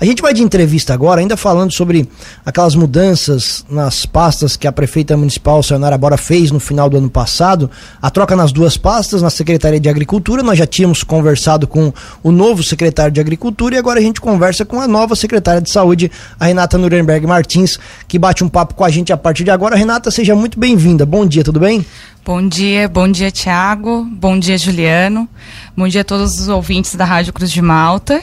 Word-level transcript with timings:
A 0.00 0.04
gente 0.06 0.22
vai 0.22 0.32
de 0.32 0.42
entrevista 0.42 0.94
agora, 0.94 1.20
ainda 1.20 1.36
falando 1.36 1.72
sobre 1.72 2.08
aquelas 2.46 2.74
mudanças 2.74 3.66
nas 3.68 4.06
pastas 4.06 4.56
que 4.56 4.66
a 4.66 4.72
prefeita 4.72 5.14
municipal, 5.14 5.62
Sayonara 5.62 5.98
Bora, 5.98 6.16
fez 6.16 6.50
no 6.50 6.58
final 6.58 6.88
do 6.88 6.96
ano 6.96 7.10
passado. 7.10 7.70
A 8.00 8.08
troca 8.08 8.34
nas 8.34 8.50
duas 8.50 8.78
pastas, 8.78 9.20
na 9.20 9.28
Secretaria 9.28 9.78
de 9.78 9.90
Agricultura. 9.90 10.42
Nós 10.42 10.56
já 10.58 10.66
tínhamos 10.66 11.04
conversado 11.04 11.66
com 11.66 11.92
o 12.22 12.32
novo 12.32 12.62
secretário 12.62 13.12
de 13.12 13.20
Agricultura 13.20 13.74
e 13.74 13.78
agora 13.78 14.00
a 14.00 14.02
gente 14.02 14.22
conversa 14.22 14.64
com 14.64 14.80
a 14.80 14.88
nova 14.88 15.14
secretária 15.14 15.60
de 15.60 15.68
Saúde, 15.68 16.10
a 16.38 16.46
Renata 16.46 16.78
Nuremberg 16.78 17.26
Martins, 17.26 17.78
que 18.08 18.18
bate 18.18 18.42
um 18.42 18.48
papo 18.48 18.72
com 18.72 18.86
a 18.86 18.88
gente 18.88 19.12
a 19.12 19.18
partir 19.18 19.44
de 19.44 19.50
agora. 19.50 19.76
Renata, 19.76 20.10
seja 20.10 20.34
muito 20.34 20.58
bem-vinda. 20.58 21.04
Bom 21.04 21.26
dia, 21.26 21.44
tudo 21.44 21.60
bem? 21.60 21.84
Bom 22.24 22.48
dia, 22.48 22.88
bom 22.88 23.06
dia, 23.06 23.30
Tiago. 23.30 24.08
Bom 24.10 24.38
dia, 24.38 24.56
Juliano. 24.56 25.28
Bom 25.76 25.86
dia 25.86 26.00
a 26.00 26.04
todos 26.04 26.40
os 26.40 26.48
ouvintes 26.48 26.94
da 26.94 27.04
Rádio 27.04 27.34
Cruz 27.34 27.52
de 27.52 27.60
Malta. 27.60 28.22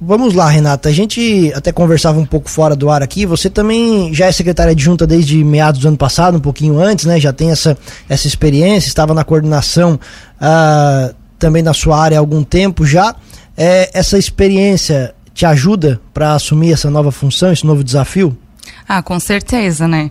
Vamos 0.00 0.34
lá, 0.34 0.48
Renata. 0.48 0.90
A 0.90 0.92
gente 0.92 1.50
até 1.54 1.72
conversava 1.72 2.18
um 2.18 2.26
pouco 2.26 2.50
fora 2.50 2.76
do 2.76 2.90
ar 2.90 3.02
aqui. 3.02 3.24
Você 3.24 3.48
também 3.48 4.12
já 4.12 4.26
é 4.26 4.32
secretária 4.32 4.72
adjunta 4.72 5.06
desde 5.06 5.42
meados 5.42 5.80
do 5.80 5.88
ano 5.88 5.96
passado, 5.96 6.36
um 6.36 6.40
pouquinho 6.40 6.78
antes, 6.78 7.06
né? 7.06 7.18
Já 7.18 7.32
tem 7.32 7.50
essa, 7.50 7.78
essa 8.08 8.26
experiência, 8.26 8.88
estava 8.88 9.14
na 9.14 9.24
coordenação 9.24 9.98
uh, 10.38 11.14
também 11.38 11.62
na 11.62 11.72
sua 11.72 11.98
área 11.98 12.18
há 12.18 12.20
algum 12.20 12.44
tempo 12.44 12.84
já. 12.84 13.14
É, 13.56 13.90
essa 13.94 14.18
experiência 14.18 15.14
te 15.32 15.46
ajuda 15.46 15.98
para 16.12 16.34
assumir 16.34 16.72
essa 16.72 16.90
nova 16.90 17.10
função, 17.10 17.50
esse 17.50 17.64
novo 17.64 17.82
desafio? 17.82 18.36
Ah, 18.86 19.02
com 19.02 19.18
certeza, 19.18 19.88
né? 19.88 20.10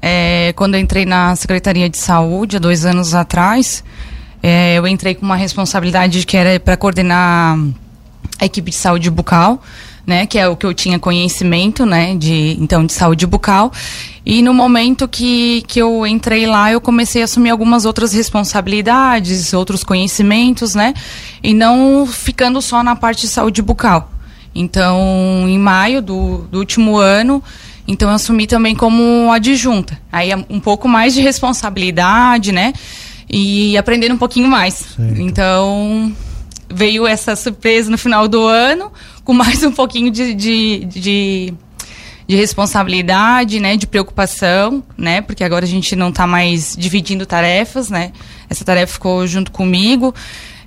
É, 0.00 0.54
quando 0.54 0.74
eu 0.74 0.80
entrei 0.80 1.04
na 1.04 1.36
Secretaria 1.36 1.90
de 1.90 1.98
Saúde, 1.98 2.56
há 2.56 2.58
dois 2.58 2.86
anos 2.86 3.14
atrás, 3.14 3.84
é, 4.42 4.78
eu 4.78 4.86
entrei 4.86 5.14
com 5.14 5.26
uma 5.26 5.36
responsabilidade 5.36 6.24
que 6.24 6.36
era 6.36 6.58
para 6.58 6.76
coordenar 6.76 7.58
a 8.38 8.44
equipe 8.44 8.70
de 8.70 8.76
saúde 8.76 9.10
bucal, 9.10 9.62
né, 10.06 10.26
que 10.26 10.38
é 10.38 10.48
o 10.48 10.56
que 10.56 10.64
eu 10.64 10.72
tinha 10.72 10.98
conhecimento, 10.98 11.84
né, 11.84 12.14
de 12.14 12.56
então 12.60 12.86
de 12.86 12.92
saúde 12.92 13.26
bucal. 13.26 13.72
E 14.24 14.42
no 14.42 14.54
momento 14.54 15.08
que, 15.08 15.62
que 15.66 15.80
eu 15.80 16.06
entrei 16.06 16.46
lá, 16.46 16.70
eu 16.70 16.80
comecei 16.80 17.22
a 17.22 17.24
assumir 17.24 17.50
algumas 17.50 17.84
outras 17.84 18.12
responsabilidades, 18.12 19.52
outros 19.52 19.82
conhecimentos, 19.82 20.74
né, 20.74 20.94
e 21.42 21.52
não 21.52 22.06
ficando 22.06 22.62
só 22.62 22.82
na 22.82 22.94
parte 22.94 23.22
de 23.22 23.28
saúde 23.28 23.62
bucal. 23.62 24.10
Então, 24.54 25.44
em 25.46 25.58
maio 25.58 26.00
do, 26.00 26.46
do 26.50 26.58
último 26.58 26.96
ano, 26.96 27.42
então 27.86 28.08
eu 28.08 28.14
assumi 28.14 28.46
também 28.46 28.74
como 28.74 29.30
adjunta. 29.30 29.98
Aí 30.10 30.30
um 30.48 30.58
pouco 30.58 30.88
mais 30.88 31.14
de 31.14 31.20
responsabilidade, 31.20 32.52
né? 32.52 32.72
E 33.28 33.76
aprendendo 33.76 34.14
um 34.14 34.18
pouquinho 34.18 34.48
mais. 34.48 34.74
Certo. 34.74 35.20
Então 35.20 36.12
veio 36.68 37.06
essa 37.06 37.36
surpresa 37.36 37.90
no 37.90 37.98
final 37.98 38.28
do 38.28 38.46
ano, 38.46 38.92
com 39.24 39.32
mais 39.32 39.62
um 39.62 39.72
pouquinho 39.72 40.10
de, 40.10 40.34
de, 40.34 40.84
de, 40.84 41.54
de 42.26 42.36
responsabilidade, 42.36 43.60
né? 43.60 43.76
De 43.76 43.86
preocupação, 43.86 44.82
né? 44.96 45.20
Porque 45.20 45.44
agora 45.44 45.64
a 45.64 45.68
gente 45.68 45.94
não 45.96 46.10
está 46.10 46.26
mais 46.26 46.76
dividindo 46.76 47.26
tarefas, 47.26 47.90
né? 47.90 48.12
Essa 48.48 48.64
tarefa 48.64 48.94
ficou 48.94 49.26
junto 49.26 49.50
comigo. 49.50 50.14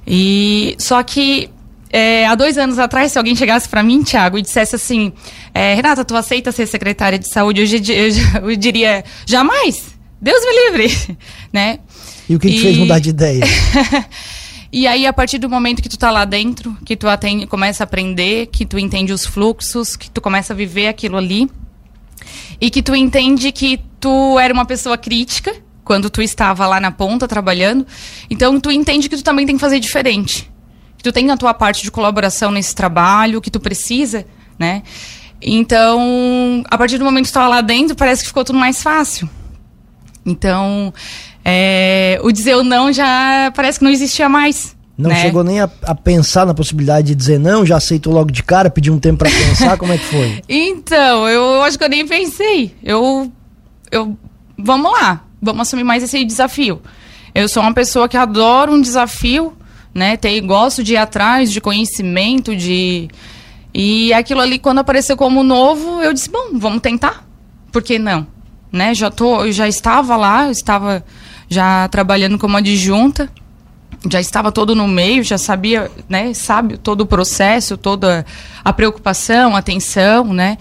E 0.06 0.75
só 0.78 1.02
que 1.03 1.50
é, 1.91 2.25
há 2.28 2.36
dois 2.36 2.58
anos 2.58 2.78
atrás, 2.78 3.11
se 3.11 3.17
alguém 3.17 3.36
chegasse 3.36 3.67
para 3.67 3.81
mim, 3.81 4.03
Thiago, 4.03 4.38
e 4.38 4.41
dissesse 4.41 4.75
assim: 4.75 5.11
é, 5.53 5.73
Renata, 5.73 6.06
tu 6.06 6.16
aceita 6.16 6.52
ser 6.52 6.67
secretária 6.67 7.17
de 7.17 7.28
saúde? 7.28 7.61
Eu, 7.61 7.95
eu, 7.95 8.50
eu 8.52 8.56
diria: 8.56 9.03
jamais! 9.25 9.97
Deus 10.22 10.41
me 10.44 10.69
livre! 10.69 11.17
né? 11.52 11.80
E 12.30 12.36
o 12.36 12.39
que, 12.39 12.47
e... 12.47 12.56
te 12.56 12.61
fez 12.61 12.78
mudar 12.78 13.00
de 13.00 13.09
ideia? 13.09 13.44
e 14.72 14.88
aí, 14.88 15.06
a 15.06 15.14
partir 15.14 15.38
do 15.38 15.50
momento 15.50 15.81
que 15.81 15.89
tu 15.89 15.98
tá 15.98 16.12
lá 16.12 16.25
dentro, 16.25 16.78
que 16.86 16.95
tu 16.95 17.08
atende, 17.08 17.48
começa 17.48 17.84
a 17.84 17.86
aprender, 17.86 18.48
que 18.48 18.66
tu 18.66 18.78
entende 18.78 19.12
os 19.12 19.25
fluxos, 19.25 19.95
que 19.95 20.09
tu 20.09 20.22
começa 20.22 20.53
a 20.53 20.56
viver 20.56 20.88
aquilo 20.88 21.17
ali, 21.17 21.50
e 22.59 22.70
que 22.70 22.81
tu 22.81 22.95
entende 22.95 23.52
que 23.52 23.80
tu 24.00 24.38
era 24.38 24.53
uma 24.53 24.66
pessoa 24.66 24.97
crítica 24.97 25.56
quando 25.84 26.09
tu 26.09 26.22
estava 26.22 26.67
lá 26.67 26.80
na 26.80 26.92
ponta 26.92 27.28
trabalhando, 27.28 27.85
então 28.30 28.59
tu 28.59 28.72
entende 28.72 29.09
que 29.09 29.18
tu 29.18 29.24
também 29.24 29.46
tem 29.46 29.56
que 29.56 29.62
fazer 29.62 29.80
diferente 29.80 30.50
que 31.00 31.03
tu 31.03 31.13
tem 31.13 31.31
a 31.31 31.38
tua 31.38 31.53
parte 31.53 31.81
de 31.81 31.90
colaboração 31.90 32.51
nesse 32.51 32.75
trabalho, 32.75 33.40
que 33.40 33.50
tu 33.50 33.59
precisa, 33.59 34.25
né? 34.59 34.84
Então, 35.41 36.62
a 36.69 36.78
partir 36.78 36.97
do 36.97 37.06
momento 37.06 37.24
que 37.24 37.30
tu 37.30 37.31
estava 37.31 37.47
lá 37.47 37.62
dentro, 37.62 37.96
parece 37.96 38.22
que 38.22 38.28
ficou 38.28 38.44
tudo 38.44 38.59
mais 38.59 38.84
fácil. 38.84 39.30
Então, 40.25 40.94
é, 41.50 42.20
o 42.22 42.32
dizer 42.32 42.56
o 42.56 42.64
não 42.64 42.92
já 42.92 43.52
parece 43.56 43.80
que 43.80 43.86
não 43.86 43.92
existia 43.92 44.30
mais. 44.30 44.76
Não 45.00 45.10
né? 45.12 45.22
chegou 45.22 45.46
nem 45.46 45.62
a, 45.62 45.70
a, 45.84 45.96
pensar 45.96 46.46
na 46.46 46.54
possibilidade 46.54 47.08
de 47.08 47.16
dizer 47.16 47.40
não, 47.40 47.66
já 47.66 47.78
aceitou 47.78 48.12
logo 48.12 48.30
de 48.32 48.44
cara, 48.44 48.70
pediu 48.70 48.94
um 48.94 49.00
tempo 49.00 49.20
para 49.20 49.30
pensar, 49.30 49.78
como 49.78 49.94
é 49.94 49.98
que 49.98 50.04
foi? 50.04 50.44
Então, 50.50 51.26
eu, 51.30 51.42
eu 51.42 51.64
acho 51.64 51.78
que 51.78 51.84
eu 51.86 51.90
nem 51.90 52.06
pensei. 52.06 52.76
Eu, 52.84 53.32
eu, 53.90 54.18
vamos 54.58 54.92
lá, 54.92 55.24
vamos 55.42 55.62
assumir 55.62 55.86
mais 55.86 56.04
esse 56.04 56.26
desafio. 56.26 56.82
Eu 57.34 57.48
sou 57.48 57.64
uma 57.64 57.74
pessoa 57.74 58.10
que 58.10 58.18
adora 58.18 58.72
um 58.72 58.81
desafio, 58.81 59.54
né? 59.94 60.18
Tem, 60.18 60.46
gosto 60.46 60.84
de 60.84 60.94
ir 60.94 60.98
atrás 60.98 61.50
de 61.50 61.62
conhecimento, 61.62 62.54
de. 62.54 63.08
E 63.74 64.12
aquilo 64.12 64.42
ali, 64.42 64.60
quando 64.60 64.80
apareceu 64.80 65.16
como 65.16 65.44
novo, 65.44 66.02
eu 66.02 66.12
disse, 66.12 66.30
bom, 66.30 66.50
vamos 66.56 66.81
tentar. 66.81 67.26
Por 67.72 67.81
que 67.81 67.98
não? 67.98 68.28
Né? 68.70 68.94
Já, 68.94 69.10
tô, 69.10 69.46
eu 69.46 69.52
já 69.54 69.68
estava 69.68 70.18
lá, 70.18 70.52
estava 70.52 71.06
já 71.50 71.88
trabalhando 71.90 72.38
como 72.38 72.56
adjunta, 72.56 73.30
já 74.10 74.22
estava 74.22 74.52
todo 74.52 74.76
no 74.76 74.88
meio, 74.88 75.24
já 75.24 75.38
sabia, 75.38 75.92
né? 76.08 76.34
Sabe 76.34 76.78
todo 76.78 77.02
o 77.02 77.06
processo, 77.06 77.76
toda 77.78 78.26
a 78.64 78.72
preocupação, 78.72 79.56
a 79.56 79.60
atenção, 79.60 80.34
né? 80.34 80.58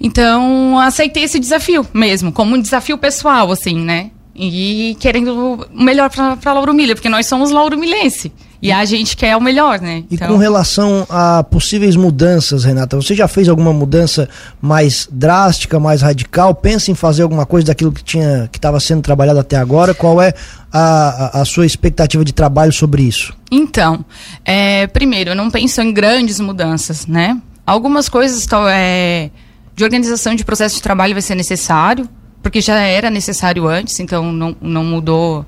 Então, 0.00 0.78
aceitei 0.78 1.22
esse 1.22 1.38
desafio 1.38 1.86
mesmo, 1.94 2.32
como 2.32 2.56
um 2.56 2.60
desafio 2.60 2.98
pessoal, 2.98 3.52
assim, 3.52 3.78
né? 3.78 4.10
e 4.34 4.96
querendo 4.98 5.66
o 5.72 5.84
melhor 5.84 6.10
para 6.10 6.52
Lauro 6.52 6.72
Milha, 6.72 6.94
porque 6.94 7.08
nós 7.08 7.26
somos 7.26 7.50
Lauro 7.50 7.78
Milense. 7.78 8.32
E 8.62 8.70
a 8.70 8.84
gente 8.84 9.16
quer 9.16 9.36
o 9.36 9.40
melhor, 9.40 9.80
né? 9.80 10.04
Então... 10.08 10.28
E 10.28 10.30
com 10.30 10.36
relação 10.36 11.04
a 11.10 11.42
possíveis 11.42 11.96
mudanças, 11.96 12.62
Renata, 12.62 12.94
você 12.94 13.12
já 13.12 13.26
fez 13.26 13.48
alguma 13.48 13.72
mudança 13.72 14.28
mais 14.60 15.08
drástica, 15.10 15.80
mais 15.80 16.00
radical? 16.00 16.54
Pensa 16.54 16.92
em 16.92 16.94
fazer 16.94 17.24
alguma 17.24 17.44
coisa 17.44 17.66
daquilo 17.66 17.90
que 17.90 18.04
tinha 18.04 18.48
que 18.52 18.58
estava 18.58 18.78
sendo 18.78 19.02
trabalhado 19.02 19.40
até 19.40 19.56
agora? 19.56 19.92
Qual 19.94 20.22
é 20.22 20.32
a, 20.72 21.40
a, 21.40 21.44
sua 21.44 21.66
expectativa 21.66 22.24
de 22.24 22.32
trabalho 22.32 22.72
sobre 22.72 23.02
isso? 23.02 23.36
Então, 23.50 24.04
é, 24.44 24.86
primeiro, 24.86 25.30
eu 25.30 25.34
não 25.34 25.50
penso 25.50 25.82
em 25.82 25.92
grandes 25.92 26.38
mudanças, 26.38 27.04
né? 27.04 27.36
Algumas 27.66 28.08
coisas 28.08 28.46
é, 28.70 29.30
de 29.74 29.82
organização 29.82 30.36
de 30.36 30.44
processo 30.44 30.76
de 30.76 30.82
trabalho 30.82 31.14
vai 31.14 31.22
ser 31.22 31.34
necessário, 31.34 32.08
porque 32.40 32.60
já 32.60 32.78
era 32.78 33.10
necessário 33.10 33.66
antes, 33.66 33.98
então 33.98 34.32
não, 34.32 34.56
não 34.60 34.84
mudou, 34.84 35.44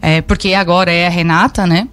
é, 0.00 0.22
porque 0.22 0.54
agora 0.54 0.90
é 0.90 1.06
a 1.06 1.10
Renata, 1.10 1.66
né? 1.66 1.88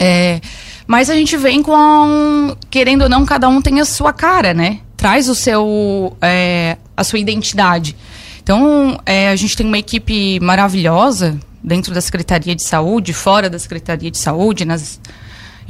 É, 0.00 0.40
mas 0.86 1.10
a 1.10 1.14
gente 1.14 1.36
vem 1.36 1.62
com, 1.62 2.56
querendo 2.70 3.02
ou 3.02 3.08
não, 3.08 3.26
cada 3.26 3.48
um 3.48 3.60
tem 3.60 3.78
a 3.80 3.84
sua 3.84 4.12
cara, 4.12 4.54
né? 4.54 4.80
Traz 4.96 5.28
o 5.28 5.34
seu, 5.34 6.16
é, 6.20 6.78
a 6.96 7.04
sua 7.04 7.18
identidade. 7.18 7.94
Então, 8.42 8.98
é, 9.04 9.28
a 9.28 9.36
gente 9.36 9.56
tem 9.56 9.66
uma 9.66 9.78
equipe 9.78 10.40
maravilhosa 10.40 11.38
dentro 11.62 11.92
da 11.92 12.00
Secretaria 12.00 12.56
de 12.56 12.64
Saúde, 12.64 13.12
fora 13.12 13.50
da 13.50 13.58
Secretaria 13.58 14.10
de 14.10 14.16
Saúde, 14.16 14.64
nas, 14.64 14.98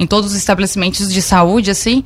em 0.01 0.07
todos 0.07 0.31
os 0.31 0.37
estabelecimentos 0.37 1.13
de 1.13 1.21
saúde, 1.21 1.69
assim, 1.69 2.03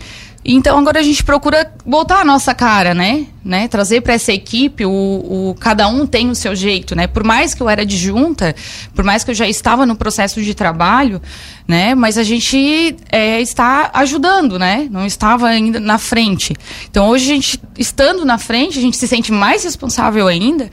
então 0.47 0.77
agora 0.77 0.99
a 0.99 1.03
gente 1.03 1.23
procura 1.23 1.73
botar 1.83 2.19
a 2.19 2.25
nossa 2.25 2.53
cara, 2.53 2.93
né? 2.93 3.25
né? 3.43 3.67
Trazer 3.67 4.01
para 4.01 4.13
essa 4.13 4.31
equipe 4.31 4.85
o, 4.85 4.91
o, 4.91 5.55
cada 5.59 5.87
um 5.87 6.05
tem 6.05 6.29
o 6.29 6.35
seu 6.35 6.55
jeito, 6.55 6.95
né? 6.95 7.07
Por 7.07 7.23
mais 7.23 7.55
que 7.55 7.63
eu 7.63 7.67
era 7.67 7.83
de 7.83 7.97
junta, 7.97 8.55
por 8.93 9.03
mais 9.03 9.23
que 9.23 9.31
eu 9.31 9.35
já 9.35 9.47
estava 9.47 9.87
no 9.87 9.95
processo 9.95 10.43
de 10.43 10.53
trabalho, 10.53 11.19
né? 11.67 11.95
Mas 11.95 12.15
a 12.19 12.23
gente 12.23 12.95
é, 13.11 13.41
está 13.41 13.89
ajudando, 13.95 14.59
né? 14.59 14.87
Não 14.91 15.05
estava 15.05 15.47
ainda 15.47 15.79
na 15.79 15.97
frente. 15.97 16.53
Então 16.91 17.09
hoje 17.09 17.31
a 17.31 17.35
gente 17.35 17.59
estando 17.79 18.23
na 18.23 18.37
frente, 18.37 18.77
a 18.77 18.81
gente 18.81 18.97
se 18.97 19.07
sente 19.07 19.31
mais 19.31 19.63
responsável 19.63 20.27
ainda 20.27 20.69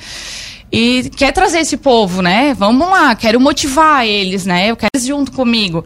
e 0.70 1.10
quer 1.16 1.32
trazer 1.32 1.60
esse 1.60 1.78
povo, 1.78 2.20
né? 2.20 2.52
Vamos 2.52 2.90
lá, 2.90 3.14
quero 3.14 3.40
motivar 3.40 4.06
eles, 4.06 4.44
né? 4.44 4.70
Eu 4.70 4.76
quero 4.76 4.90
eles 4.94 5.06
junto 5.06 5.32
comigo. 5.32 5.82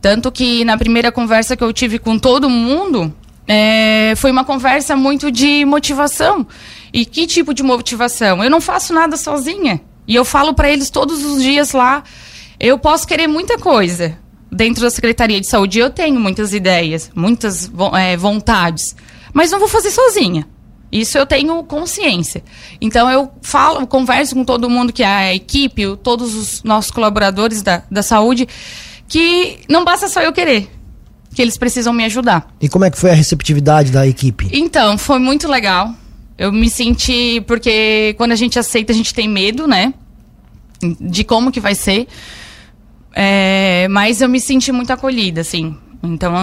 Tanto 0.00 0.30
que 0.30 0.64
na 0.64 0.78
primeira 0.78 1.10
conversa 1.10 1.56
que 1.56 1.64
eu 1.64 1.72
tive 1.72 1.98
com 1.98 2.18
todo 2.18 2.48
mundo, 2.48 3.12
é, 3.46 4.14
foi 4.16 4.30
uma 4.30 4.44
conversa 4.44 4.94
muito 4.94 5.30
de 5.30 5.64
motivação. 5.64 6.46
E 6.92 7.04
que 7.04 7.26
tipo 7.26 7.52
de 7.54 7.62
motivação? 7.62 8.44
Eu 8.44 8.50
não 8.50 8.60
faço 8.60 8.92
nada 8.92 9.16
sozinha. 9.16 9.80
E 10.06 10.14
eu 10.14 10.24
falo 10.24 10.54
para 10.54 10.70
eles 10.70 10.90
todos 10.90 11.24
os 11.24 11.42
dias 11.42 11.72
lá, 11.72 12.02
eu 12.60 12.78
posso 12.78 13.06
querer 13.06 13.26
muita 13.26 13.58
coisa. 13.58 14.18
Dentro 14.50 14.82
da 14.82 14.90
Secretaria 14.90 15.40
de 15.40 15.46
Saúde 15.46 15.78
eu 15.78 15.90
tenho 15.90 16.18
muitas 16.18 16.54
ideias, 16.54 17.10
muitas 17.14 17.70
é, 17.94 18.16
vontades, 18.16 18.96
mas 19.34 19.50
não 19.50 19.58
vou 19.58 19.68
fazer 19.68 19.90
sozinha. 19.90 20.48
Isso 20.90 21.18
eu 21.18 21.26
tenho 21.26 21.62
consciência. 21.64 22.42
Então 22.80 23.10
eu 23.10 23.30
falo, 23.42 23.86
converso 23.86 24.34
com 24.34 24.44
todo 24.44 24.70
mundo 24.70 24.90
que 24.90 25.02
é 25.02 25.06
a 25.06 25.34
equipe, 25.34 25.96
todos 26.02 26.34
os 26.34 26.62
nossos 26.62 26.90
colaboradores 26.90 27.60
da, 27.60 27.82
da 27.90 28.02
saúde, 28.02 28.48
que 29.08 29.60
não 29.68 29.84
basta 29.84 30.06
só 30.08 30.20
eu 30.20 30.32
querer. 30.32 30.70
que 31.34 31.42
eles 31.42 31.56
precisam 31.58 31.92
me 31.92 32.04
ajudar. 32.04 32.48
E 32.60 32.68
como 32.68 32.84
é 32.84 32.90
que 32.90 32.98
foi 32.98 33.10
a 33.10 33.14
receptividade 33.14 33.90
da 33.92 34.06
equipe? 34.06 34.48
Então, 34.52 34.96
foi 34.98 35.18
muito 35.18 35.46
legal. 35.48 35.94
Eu 36.36 36.52
me 36.52 36.68
senti. 36.70 37.40
Porque 37.46 38.14
quando 38.16 38.32
a 38.32 38.36
gente 38.36 38.58
aceita, 38.58 38.92
a 38.92 38.94
gente 38.94 39.12
tem 39.14 39.28
medo, 39.28 39.66
né? 39.66 39.94
De 41.00 41.24
como 41.24 41.52
que 41.52 41.60
vai 41.60 41.74
ser. 41.74 42.08
É, 43.14 43.86
mas 43.90 44.20
eu 44.20 44.28
me 44.28 44.40
senti 44.40 44.72
muito 44.72 44.92
acolhida, 44.92 45.40
assim. 45.40 45.76
Então, 46.02 46.34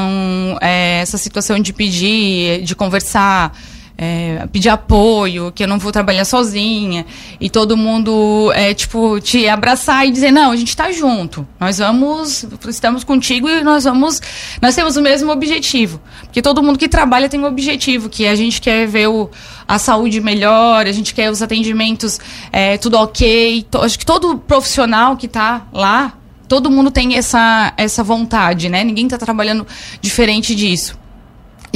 é, 0.62 1.00
essa 1.01 1.17
situação 1.17 1.59
de 1.59 1.71
pedir, 1.73 2.62
de 2.63 2.75
conversar 2.75 3.57
é, 3.97 4.47
pedir 4.51 4.69
apoio, 4.69 5.51
que 5.51 5.63
eu 5.63 5.68
não 5.68 5.80
vou 5.80 5.92
trabalhar 5.92 6.25
sozinha, 6.25 7.06
e 7.39 7.50
todo 7.50 7.77
mundo, 7.77 8.51
é, 8.53 8.74
tipo, 8.74 9.19
te 9.19 9.47
abraçar 9.47 10.07
e 10.07 10.12
dizer, 10.12 10.31
não, 10.31 10.51
a 10.51 10.56
gente 10.56 10.69
está 10.69 10.92
junto, 10.92 11.47
nós 11.59 11.77
vamos, 11.77 12.45
estamos 12.68 13.03
contigo 13.03 13.47
e 13.50 13.63
nós 13.63 13.86
vamos, 13.86 14.21
nós 14.62 14.75
temos 14.75 14.97
o 14.97 15.01
mesmo 15.01 15.31
objetivo, 15.31 16.01
porque 16.24 16.42
todo 16.42 16.62
mundo 16.62 16.77
que 16.77 16.89
trabalha 16.89 17.30
tem 17.30 17.39
um 17.39 17.45
objetivo, 17.45 18.09
que 18.09 18.27
a 18.27 18.36
gente 18.36 18.59
quer 18.62 18.88
ver 18.88 19.07
o, 19.07 19.30
a 19.68 19.80
saúde 19.80 20.19
melhor, 20.19 20.86
a 20.86 20.91
gente 20.91 21.13
quer 21.13 21.31
os 21.31 21.41
atendimentos 21.41 22.19
é, 22.51 22.77
tudo 22.77 22.98
ok, 22.98 23.65
to, 23.69 23.80
acho 23.80 23.98
que 23.98 24.06
todo 24.06 24.38
profissional 24.38 25.15
que 25.15 25.25
está 25.25 25.68
lá, 25.71 26.13
todo 26.48 26.69
mundo 26.69 26.91
tem 26.91 27.15
essa, 27.15 27.74
essa 27.77 28.03
vontade, 28.03 28.69
né? 28.69 28.83
Ninguém 28.83 29.06
está 29.06 29.18
trabalhando 29.18 29.65
diferente 30.01 30.53
disso. 30.53 31.04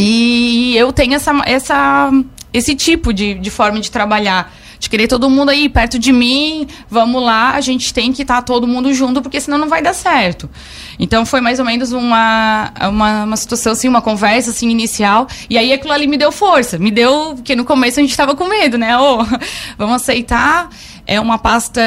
E 0.01 0.77
eu 0.77 0.93
tenho 0.93 1.13
essa, 1.13 1.33
essa, 1.45 2.09
esse 2.53 2.73
tipo 2.73 3.11
de, 3.11 3.33
de 3.33 3.49
forma 3.49 3.81
de 3.81 3.91
trabalhar. 3.91 4.49
De 4.79 4.89
querer 4.89 5.09
todo 5.09 5.29
mundo 5.29 5.49
aí 5.49 5.67
perto 5.67 5.99
de 5.99 6.13
mim, 6.13 6.65
vamos 6.89 7.21
lá, 7.21 7.51
a 7.51 7.59
gente 7.59 7.93
tem 7.93 8.13
que 8.13 8.21
estar 8.21 8.35
tá 8.35 8.41
todo 8.41 8.65
mundo 8.65 8.93
junto, 8.93 9.21
porque 9.21 9.41
senão 9.41 9.57
não 9.57 9.67
vai 9.67 9.81
dar 9.81 9.93
certo. 9.93 10.49
Então 10.97 11.25
foi 11.25 11.41
mais 11.41 11.59
ou 11.59 11.65
menos 11.65 11.91
uma, 11.91 12.71
uma, 12.83 13.23
uma, 13.25 13.35
situação, 13.35 13.73
assim, 13.73 13.89
uma 13.89 14.01
conversa 14.01 14.51
assim, 14.51 14.69
inicial. 14.69 15.27
E 15.49 15.57
aí 15.57 15.73
aquilo 15.73 15.91
ali 15.91 16.07
me 16.07 16.15
deu 16.15 16.31
força. 16.31 16.79
Me 16.79 16.91
deu. 16.91 17.33
Porque 17.35 17.57
no 17.57 17.65
começo 17.65 17.99
a 17.99 18.01
gente 18.01 18.11
estava 18.11 18.37
com 18.37 18.45
medo, 18.45 18.77
né? 18.77 18.97
Oh, 18.97 19.17
vamos 19.77 19.95
aceitar. 19.97 20.69
É 21.05 21.19
uma 21.19 21.37
pasta 21.37 21.81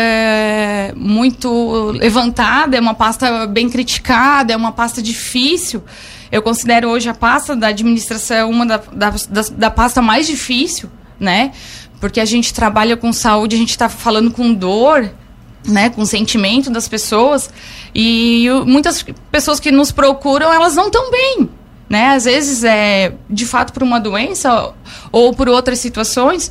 muito 0.94 1.92
levantada, 1.92 2.76
é 2.76 2.80
uma 2.80 2.92
pasta 2.92 3.46
bem 3.46 3.70
criticada, 3.70 4.52
é 4.52 4.56
uma 4.56 4.72
pasta 4.72 5.00
difícil. 5.00 5.82
Eu 6.32 6.40
considero 6.42 6.88
hoje 6.88 7.10
a 7.10 7.14
pasta 7.14 7.54
da 7.54 7.68
administração 7.68 8.50
uma 8.50 8.64
da, 8.64 8.78
da, 8.78 9.10
da, 9.10 9.42
da 9.52 9.70
pasta 9.70 10.00
mais 10.00 10.26
difícil, 10.26 10.90
né? 11.20 11.52
Porque 12.00 12.18
a 12.18 12.24
gente 12.24 12.54
trabalha 12.54 12.96
com 12.96 13.12
saúde, 13.12 13.54
a 13.54 13.58
gente 13.58 13.70
está 13.70 13.88
falando 13.88 14.30
com 14.30 14.52
dor, 14.52 15.12
né, 15.68 15.90
com 15.90 16.04
sentimento 16.06 16.70
das 16.70 16.88
pessoas. 16.88 17.50
E 17.94 18.48
muitas 18.66 19.04
pessoas 19.30 19.60
que 19.60 19.70
nos 19.70 19.92
procuram 19.92 20.52
elas 20.52 20.74
não 20.74 20.86
estão 20.86 21.10
bem 21.10 21.50
né? 21.92 22.14
Às 22.14 22.24
vezes 22.24 22.64
é 22.64 23.12
de 23.28 23.44
fato 23.44 23.70
por 23.70 23.82
uma 23.82 24.00
doença 24.00 24.72
ou 25.12 25.34
por 25.34 25.46
outras 25.46 25.78
situações. 25.78 26.50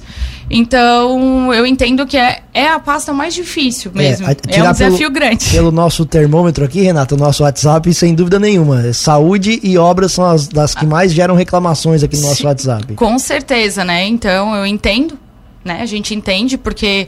Então, 0.52 1.52
eu 1.52 1.66
entendo 1.66 2.06
que 2.06 2.16
é, 2.16 2.44
é 2.54 2.68
a 2.68 2.80
pasta 2.80 3.12
mais 3.12 3.34
difícil 3.34 3.92
é, 3.96 3.98
mesmo. 3.98 4.28
É, 4.28 4.34
é 4.34 4.64
um 4.64 4.72
desafio 4.72 4.98
pelo, 5.00 5.12
grande. 5.12 5.50
Pelo 5.50 5.72
nosso 5.72 6.06
termômetro 6.06 6.64
aqui, 6.64 6.82
Renato, 6.82 7.16
o 7.16 7.18
nosso 7.18 7.42
WhatsApp, 7.42 7.92
sem 7.92 8.14
dúvida 8.14 8.38
nenhuma. 8.38 8.94
Saúde 8.94 9.60
e 9.64 9.80
obras 9.80 10.12
são 10.12 10.26
as 10.26 10.48
das 10.48 10.76
que 10.76 10.86
mais 10.86 11.12
geram 11.12 11.34
reclamações 11.34 12.04
aqui 12.04 12.18
no 12.18 12.22
nosso 12.22 12.36
Sim, 12.36 12.46
WhatsApp. 12.46 12.94
Com 12.94 13.18
certeza, 13.18 13.84
né? 13.84 14.08
Então, 14.08 14.56
eu 14.56 14.68
entendo, 14.68 15.18
né? 15.66 15.80
A 15.82 15.88
gente 15.88 16.14
entende, 16.14 16.56
porque 16.56 17.08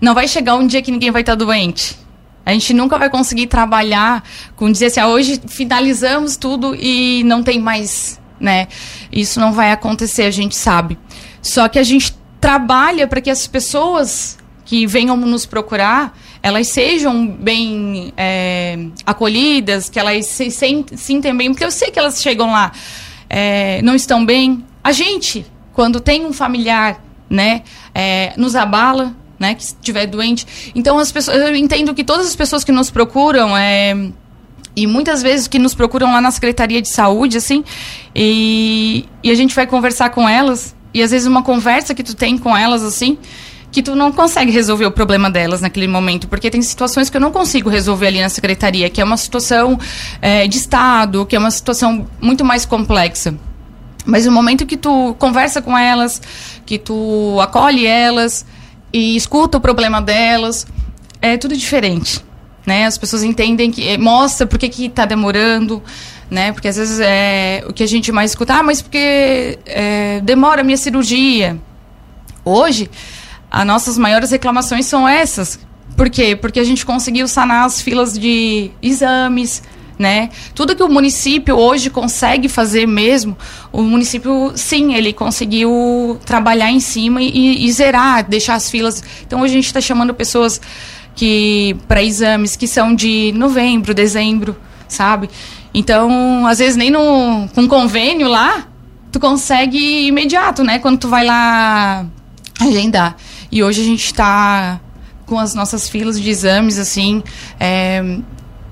não 0.00 0.14
vai 0.14 0.26
chegar 0.26 0.54
um 0.54 0.66
dia 0.66 0.80
que 0.80 0.90
ninguém 0.90 1.10
vai 1.10 1.20
estar 1.20 1.34
doente. 1.34 2.05
A 2.46 2.52
gente 2.52 2.72
nunca 2.72 2.96
vai 2.96 3.10
conseguir 3.10 3.48
trabalhar 3.48 4.22
com 4.54 4.70
dizer 4.70 4.86
assim, 4.86 5.00
ah, 5.00 5.08
hoje 5.08 5.40
finalizamos 5.48 6.36
tudo 6.36 6.76
e 6.76 7.24
não 7.24 7.42
tem 7.42 7.58
mais, 7.58 8.20
né? 8.38 8.68
Isso 9.10 9.40
não 9.40 9.52
vai 9.52 9.72
acontecer, 9.72 10.22
a 10.22 10.30
gente 10.30 10.54
sabe. 10.54 10.96
Só 11.42 11.68
que 11.68 11.76
a 11.76 11.82
gente 11.82 12.16
trabalha 12.40 13.08
para 13.08 13.20
que 13.20 13.30
as 13.30 13.48
pessoas 13.48 14.38
que 14.64 14.86
venham 14.86 15.16
nos 15.16 15.44
procurar, 15.44 16.16
elas 16.40 16.68
sejam 16.68 17.26
bem 17.26 18.12
é, 18.16 18.78
acolhidas, 19.04 19.88
que 19.88 19.98
elas 19.98 20.26
se 20.26 20.48
sintam 20.50 21.36
bem, 21.36 21.50
porque 21.50 21.64
eu 21.64 21.70
sei 21.72 21.90
que 21.90 21.98
elas 21.98 22.22
chegam 22.22 22.52
lá, 22.52 22.70
é, 23.28 23.82
não 23.82 23.96
estão 23.96 24.24
bem. 24.24 24.64
A 24.84 24.92
gente, 24.92 25.44
quando 25.72 25.98
tem 25.98 26.24
um 26.24 26.32
familiar, 26.32 27.02
né, 27.28 27.62
é, 27.92 28.32
nos 28.36 28.54
abala, 28.54 29.16
né, 29.38 29.54
que 29.54 29.62
estiver 29.62 30.06
doente. 30.06 30.72
Então 30.74 30.98
as 30.98 31.12
pessoas, 31.12 31.36
eu 31.38 31.54
entendo 31.54 31.94
que 31.94 32.04
todas 32.04 32.26
as 32.26 32.36
pessoas 32.36 32.64
que 32.64 32.72
nos 32.72 32.90
procuram 32.90 33.56
é, 33.56 33.94
e 34.76 34.86
muitas 34.86 35.22
vezes 35.22 35.48
que 35.48 35.58
nos 35.58 35.74
procuram 35.74 36.12
lá 36.12 36.20
na 36.20 36.30
Secretaria 36.30 36.82
de 36.82 36.88
Saúde, 36.88 37.38
assim, 37.38 37.64
e, 38.14 39.06
e 39.22 39.30
a 39.30 39.34
gente 39.34 39.54
vai 39.54 39.66
conversar 39.66 40.10
com 40.10 40.28
elas, 40.28 40.76
e 40.92 41.02
às 41.02 41.10
vezes 41.10 41.26
uma 41.26 41.42
conversa 41.42 41.94
que 41.94 42.02
tu 42.02 42.14
tem 42.14 42.36
com 42.36 42.54
elas, 42.54 42.82
assim, 42.82 43.18
que 43.72 43.82
tu 43.82 43.94
não 43.94 44.12
consegue 44.12 44.50
resolver 44.50 44.86
o 44.86 44.90
problema 44.90 45.30
delas 45.30 45.60
naquele 45.60 45.88
momento, 45.88 46.28
porque 46.28 46.50
tem 46.50 46.62
situações 46.62 47.10
que 47.10 47.16
eu 47.16 47.20
não 47.20 47.30
consigo 47.30 47.68
resolver 47.68 48.06
ali 48.06 48.20
na 48.20 48.28
secretaria, 48.28 48.88
que 48.88 49.00
é 49.00 49.04
uma 49.04 49.16
situação 49.16 49.78
é, 50.20 50.46
de 50.46 50.56
Estado, 50.56 51.26
que 51.26 51.34
é 51.34 51.38
uma 51.38 51.50
situação 51.50 52.06
muito 52.20 52.44
mais 52.44 52.64
complexa. 52.64 53.34
Mas 54.04 54.24
no 54.24 54.32
momento 54.32 54.64
que 54.64 54.76
tu 54.76 55.14
conversa 55.18 55.60
com 55.60 55.76
elas, 55.76 56.22
que 56.64 56.78
tu 56.78 57.38
acolhe 57.40 57.86
elas, 57.86 58.46
e 58.92 59.16
escuta 59.16 59.58
o 59.58 59.60
problema 59.60 60.00
delas. 60.00 60.66
É 61.20 61.36
tudo 61.36 61.56
diferente, 61.56 62.24
né? 62.66 62.86
As 62.86 62.98
pessoas 62.98 63.22
entendem 63.22 63.70
que 63.70 63.86
é, 63.88 63.98
mostra 63.98 64.46
por 64.46 64.58
que 64.58 64.68
que 64.68 64.86
está 64.86 65.04
demorando, 65.04 65.82
né? 66.30 66.52
Porque 66.52 66.68
às 66.68 66.76
vezes 66.76 67.00
é 67.00 67.64
o 67.68 67.72
que 67.72 67.82
a 67.82 67.86
gente 67.86 68.12
mais 68.12 68.32
escuta, 68.32 68.54
ah, 68.54 68.62
mas 68.62 68.82
porque 68.82 69.58
é, 69.66 70.20
demora 70.22 70.60
a 70.60 70.64
minha 70.64 70.76
cirurgia. 70.76 71.58
Hoje, 72.44 72.90
as 73.50 73.66
nossas 73.66 73.98
maiores 73.98 74.30
reclamações 74.30 74.86
são 74.86 75.08
essas. 75.08 75.58
Por 75.96 76.10
quê? 76.10 76.36
Porque 76.36 76.60
a 76.60 76.64
gente 76.64 76.84
conseguiu 76.84 77.26
sanar 77.26 77.64
as 77.64 77.80
filas 77.80 78.18
de 78.18 78.70
exames, 78.82 79.62
né? 79.98 80.30
Tudo 80.54 80.76
que 80.76 80.82
o 80.82 80.88
município 80.88 81.56
hoje 81.56 81.90
consegue 81.90 82.48
fazer 82.48 82.86
mesmo, 82.86 83.36
o 83.72 83.82
município, 83.82 84.52
sim, 84.54 84.94
ele 84.94 85.12
conseguiu 85.12 86.18
trabalhar 86.24 86.70
em 86.70 86.80
cima 86.80 87.22
e, 87.22 87.64
e 87.66 87.72
zerar, 87.72 88.28
deixar 88.28 88.54
as 88.54 88.70
filas. 88.70 89.02
Então 89.26 89.40
hoje 89.40 89.52
a 89.52 89.56
gente 89.56 89.66
está 89.66 89.80
chamando 89.80 90.14
pessoas 90.14 90.60
que 91.14 91.76
para 91.88 92.02
exames 92.02 92.56
que 92.56 92.68
são 92.68 92.94
de 92.94 93.32
novembro, 93.34 93.94
dezembro, 93.94 94.56
sabe? 94.86 95.30
Então, 95.72 96.46
às 96.46 96.58
vezes 96.58 96.76
nem 96.76 96.90
no 96.90 97.48
com 97.54 97.66
convênio 97.66 98.28
lá, 98.28 98.66
tu 99.10 99.18
consegue 99.18 100.06
imediato, 100.06 100.62
né? 100.62 100.78
Quando 100.78 100.98
tu 100.98 101.08
vai 101.08 101.24
lá 101.24 102.06
agendar. 102.60 103.16
E 103.50 103.62
hoje 103.62 103.80
a 103.80 103.84
gente 103.84 104.04
está 104.04 104.80
com 105.24 105.38
as 105.38 105.54
nossas 105.54 105.88
filas 105.88 106.20
de 106.20 106.30
exames 106.30 106.78
assim, 106.78 107.22
é, 107.58 108.18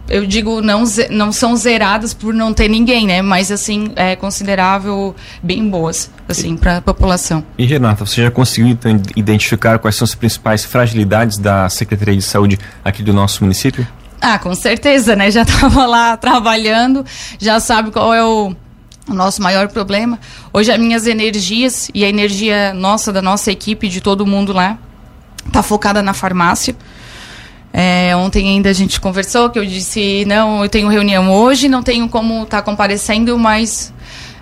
eu 0.08 0.26
digo, 0.26 0.61
não, 0.61 0.84
não 1.11 1.32
são 1.32 1.56
zeradas 1.56 2.12
por 2.12 2.34
não 2.34 2.52
ter 2.52 2.68
ninguém, 2.68 3.06
né? 3.06 3.23
Mas, 3.23 3.50
assim, 3.50 3.92
é 3.96 4.14
considerável, 4.14 5.14
bem 5.42 5.68
boas, 5.68 6.11
assim, 6.28 6.56
para 6.56 6.78
a 6.78 6.82
população. 6.82 7.44
E, 7.56 7.64
Renata, 7.64 8.04
você 8.04 8.23
já 8.23 8.30
conseguiu 8.30 8.68
então, 8.70 9.00
identificar 9.16 9.78
quais 9.78 9.96
são 9.96 10.04
as 10.04 10.14
principais 10.14 10.64
fragilidades 10.64 11.38
da 11.38 11.68
Secretaria 11.68 12.16
de 12.16 12.23
Saúde 12.23 12.58
aqui 12.84 13.02
do 13.02 13.12
nosso 13.12 13.42
município? 13.42 13.87
Ah, 14.20 14.38
com 14.38 14.54
certeza, 14.54 15.16
né? 15.16 15.30
Já 15.30 15.42
estava 15.49 15.87
lá 15.87 16.16
trabalhando, 16.16 17.04
já 17.38 17.58
sabe 17.58 17.90
qual 17.90 18.12
é 18.12 18.23
o, 18.23 18.54
o 19.08 19.14
nosso 19.14 19.42
maior 19.42 19.68
problema. 19.68 20.18
Hoje, 20.52 20.70
as 20.70 20.78
minhas 20.78 21.06
energias 21.06 21.90
e 21.94 22.04
a 22.04 22.08
energia 22.08 22.75
nossa, 22.75 23.11
da 23.11 23.23
nossa 23.23 23.50
equipe, 23.50 23.88
de 23.88 24.02
todo 24.02 24.26
mundo 24.26 24.52
lá, 24.52 24.78
tá 25.50 25.62
focada 25.62 26.02
na 26.02 26.12
farmácia. 26.12 26.76
É, 27.76 28.14
ontem 28.14 28.50
ainda 28.50 28.71
a 28.71 28.73
gente 28.73 29.00
conversou 29.00 29.50
que 29.50 29.59
eu 29.59 29.66
disse, 29.66 30.25
não, 30.26 30.62
eu 30.62 30.69
tenho 30.69 30.87
reunião 30.87 31.28
hoje, 31.28 31.69
não 31.69 31.83
tenho 31.83 32.09
como 32.09 32.45
estar 32.45 32.59
tá 32.59 32.62
comparecendo, 32.62 33.37
mas 33.37 33.93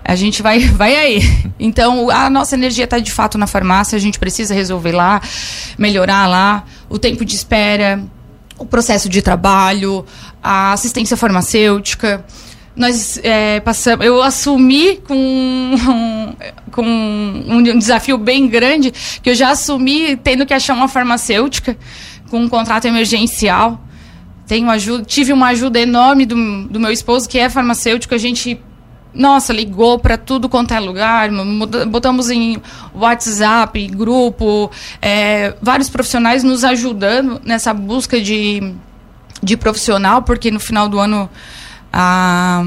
a 0.05 0.15
gente 0.15 0.43
vai, 0.43 0.59
vai 0.69 0.95
aí. 0.95 1.23
Então, 1.59 2.11
a 2.11 2.29
nossa 2.29 2.55
energia 2.55 2.85
está 2.85 2.99
de 2.99 3.11
fato 3.11 3.39
na 3.39 3.47
farmácia, 3.47 3.97
a 3.97 3.99
gente 3.99 4.19
precisa 4.19 4.53
resolver 4.53 4.93
lá, 4.93 5.23
melhorar 5.79 6.27
lá, 6.27 6.65
o 6.91 6.99
tempo 6.99 7.25
de 7.25 7.35
espera, 7.35 8.05
o 8.59 8.67
processo 8.67 9.09
de 9.09 9.23
trabalho, 9.23 10.05
a 10.43 10.75
assistência 10.75 11.17
farmacêutica. 11.17 12.23
Nós 12.77 13.19
é, 13.23 13.61
passamos, 13.61 14.05
eu 14.05 14.23
assumi 14.23 14.99
com, 15.09 16.35
com 16.71 16.85
um 16.85 17.79
desafio 17.79 18.19
bem 18.19 18.47
grande, 18.47 18.93
que 19.23 19.31
eu 19.31 19.35
já 19.35 19.49
assumi 19.49 20.17
tendo 20.17 20.45
que 20.45 20.53
achar 20.53 20.75
uma 20.75 20.89
farmacêutica 20.89 21.79
com 22.33 22.41
um 22.41 22.49
contrato 22.49 22.87
emergencial. 22.87 23.79
Tenho 24.47 24.71
ajuda, 24.71 25.05
tive 25.05 25.35
uma 25.35 25.49
ajuda 25.49 25.79
enorme 25.79 26.25
do, 26.25 26.67
do 26.67 26.81
meu 26.81 26.91
esposo, 26.91 27.29
que 27.29 27.39
é 27.39 27.51
farmacêutico. 27.51 28.15
A 28.15 28.19
gente, 28.19 28.59
nossa, 29.15 29.53
ligou 29.53 29.99
para 29.99 30.17
tudo 30.17 30.49
quanto 30.49 30.73
é 30.73 30.81
lugar, 30.81 31.29
botamos 31.89 32.31
em 32.31 32.57
WhatsApp, 32.95 33.87
grupo, 33.89 34.71
é, 35.03 35.55
vários 35.61 35.91
profissionais 35.91 36.43
nos 36.43 36.65
ajudando 36.65 37.39
nessa 37.45 37.75
busca 37.75 38.19
de, 38.19 38.75
de 39.43 39.55
profissional, 39.55 40.23
porque 40.23 40.51
no 40.51 40.59
final 40.59 40.89
do 40.89 40.99
ano. 40.99 41.29
Ah, 41.93 42.65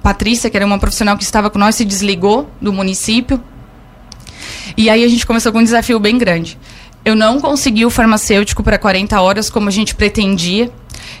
Patrícia, 0.00 0.48
que 0.48 0.56
era 0.56 0.64
uma 0.64 0.78
profissional 0.78 1.18
que 1.18 1.24
estava 1.24 1.50
com 1.50 1.58
nós, 1.58 1.74
se 1.74 1.84
desligou 1.84 2.48
do 2.62 2.72
município. 2.72 3.42
E 4.76 4.88
aí 4.88 5.02
a 5.04 5.08
gente 5.08 5.26
começou 5.26 5.52
com 5.52 5.58
um 5.58 5.64
desafio 5.64 5.98
bem 5.98 6.16
grande. 6.16 6.56
Eu 7.04 7.14
não 7.14 7.40
consegui 7.40 7.86
o 7.86 7.90
farmacêutico 7.90 8.62
para 8.62 8.78
40 8.78 9.20
horas 9.20 9.48
como 9.48 9.68
a 9.68 9.72
gente 9.72 9.94
pretendia. 9.94 10.70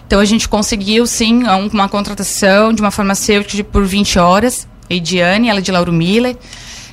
Então 0.06 0.20
a 0.20 0.24
gente 0.24 0.48
conseguiu 0.48 1.06
sim 1.06 1.44
uma 1.72 1.88
contratação 1.88 2.72
de 2.72 2.80
uma 2.80 2.90
farmacêutica 2.90 3.64
por 3.64 3.84
20 3.84 4.18
horas, 4.18 4.68
Ediane, 4.88 5.48
ela 5.48 5.58
é 5.58 5.62
de 5.62 5.70
Lauro 5.70 5.92
Miller, 5.92 6.36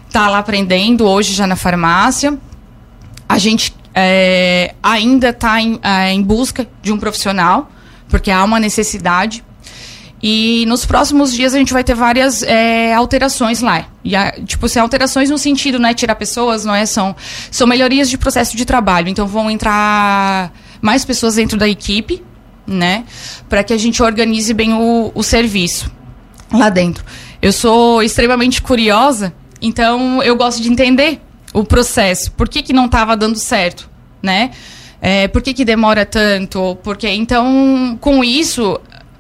está 0.08 0.30
lá 0.30 0.40
aprendendo 0.40 1.06
hoje 1.06 1.34
já 1.34 1.48
na 1.48 1.56
farmácia. 1.56 2.38
A 3.28 3.38
gente 3.38 3.74
é, 3.94 4.76
ainda 4.84 5.30
está 5.30 5.62
em, 5.62 5.80
é, 5.82 6.12
em 6.12 6.22
busca 6.22 6.68
de 6.82 6.92
um 6.92 6.98
profissional, 6.98 7.72
porque 8.10 8.30
há 8.30 8.44
uma 8.44 8.60
necessidade. 8.60 9.44
E 10.28 10.66
nos 10.66 10.88
próximos 10.88 11.32
dias 11.32 11.54
a 11.54 11.60
gente 11.60 11.72
vai 11.72 11.84
ter 11.84 11.94
várias 11.94 12.42
é, 12.42 12.92
alterações 12.96 13.62
lá. 13.62 13.86
E 14.04 14.16
a, 14.16 14.32
tipo, 14.32 14.68
se 14.68 14.80
alterações 14.80 15.30
no 15.30 15.38
sentido, 15.38 15.78
não 15.78 15.88
é 15.88 15.94
tirar 15.94 16.16
pessoas, 16.16 16.66
não 16.66 16.74
é? 16.74 16.84
São, 16.88 17.16
são 17.52 17.68
melhorias 17.68 18.10
de 18.10 18.18
processo 18.18 18.58
de 18.58 18.66
trabalho. 18.66 19.08
Então 19.08 19.28
vão 19.28 19.52
entrar 19.52 20.52
mais 20.82 21.06
pessoas 21.06 21.36
dentro 21.36 21.60
da 21.60 21.70
equipe, 21.70 22.24
né? 22.66 23.04
Para 23.48 23.64
que 23.64 23.72
a 23.72 23.78
gente 23.78 24.02
organize 24.02 24.52
bem 24.52 24.74
o, 24.74 25.12
o 25.14 25.22
serviço 25.22 25.92
lá 26.52 26.72
dentro. 26.72 27.06
Eu 27.40 27.54
sou 27.54 28.02
extremamente 28.02 28.64
curiosa, 28.64 29.32
então 29.62 30.24
eu 30.24 30.36
gosto 30.36 30.60
de 30.60 30.72
entender 30.72 31.22
o 31.54 31.64
processo. 31.64 32.32
Por 32.32 32.50
que, 32.50 32.64
que 32.64 32.74
não 32.74 32.88
estava 32.88 33.16
dando 33.16 33.38
certo, 33.38 33.88
né? 34.24 34.50
É, 35.00 35.28
por 35.28 35.44
que, 35.44 35.54
que 35.54 35.64
demora 35.64 36.04
tanto? 36.04 36.80
Porque 36.84 37.08
então, 37.08 37.96
com 38.02 38.24
isso, 38.24 38.80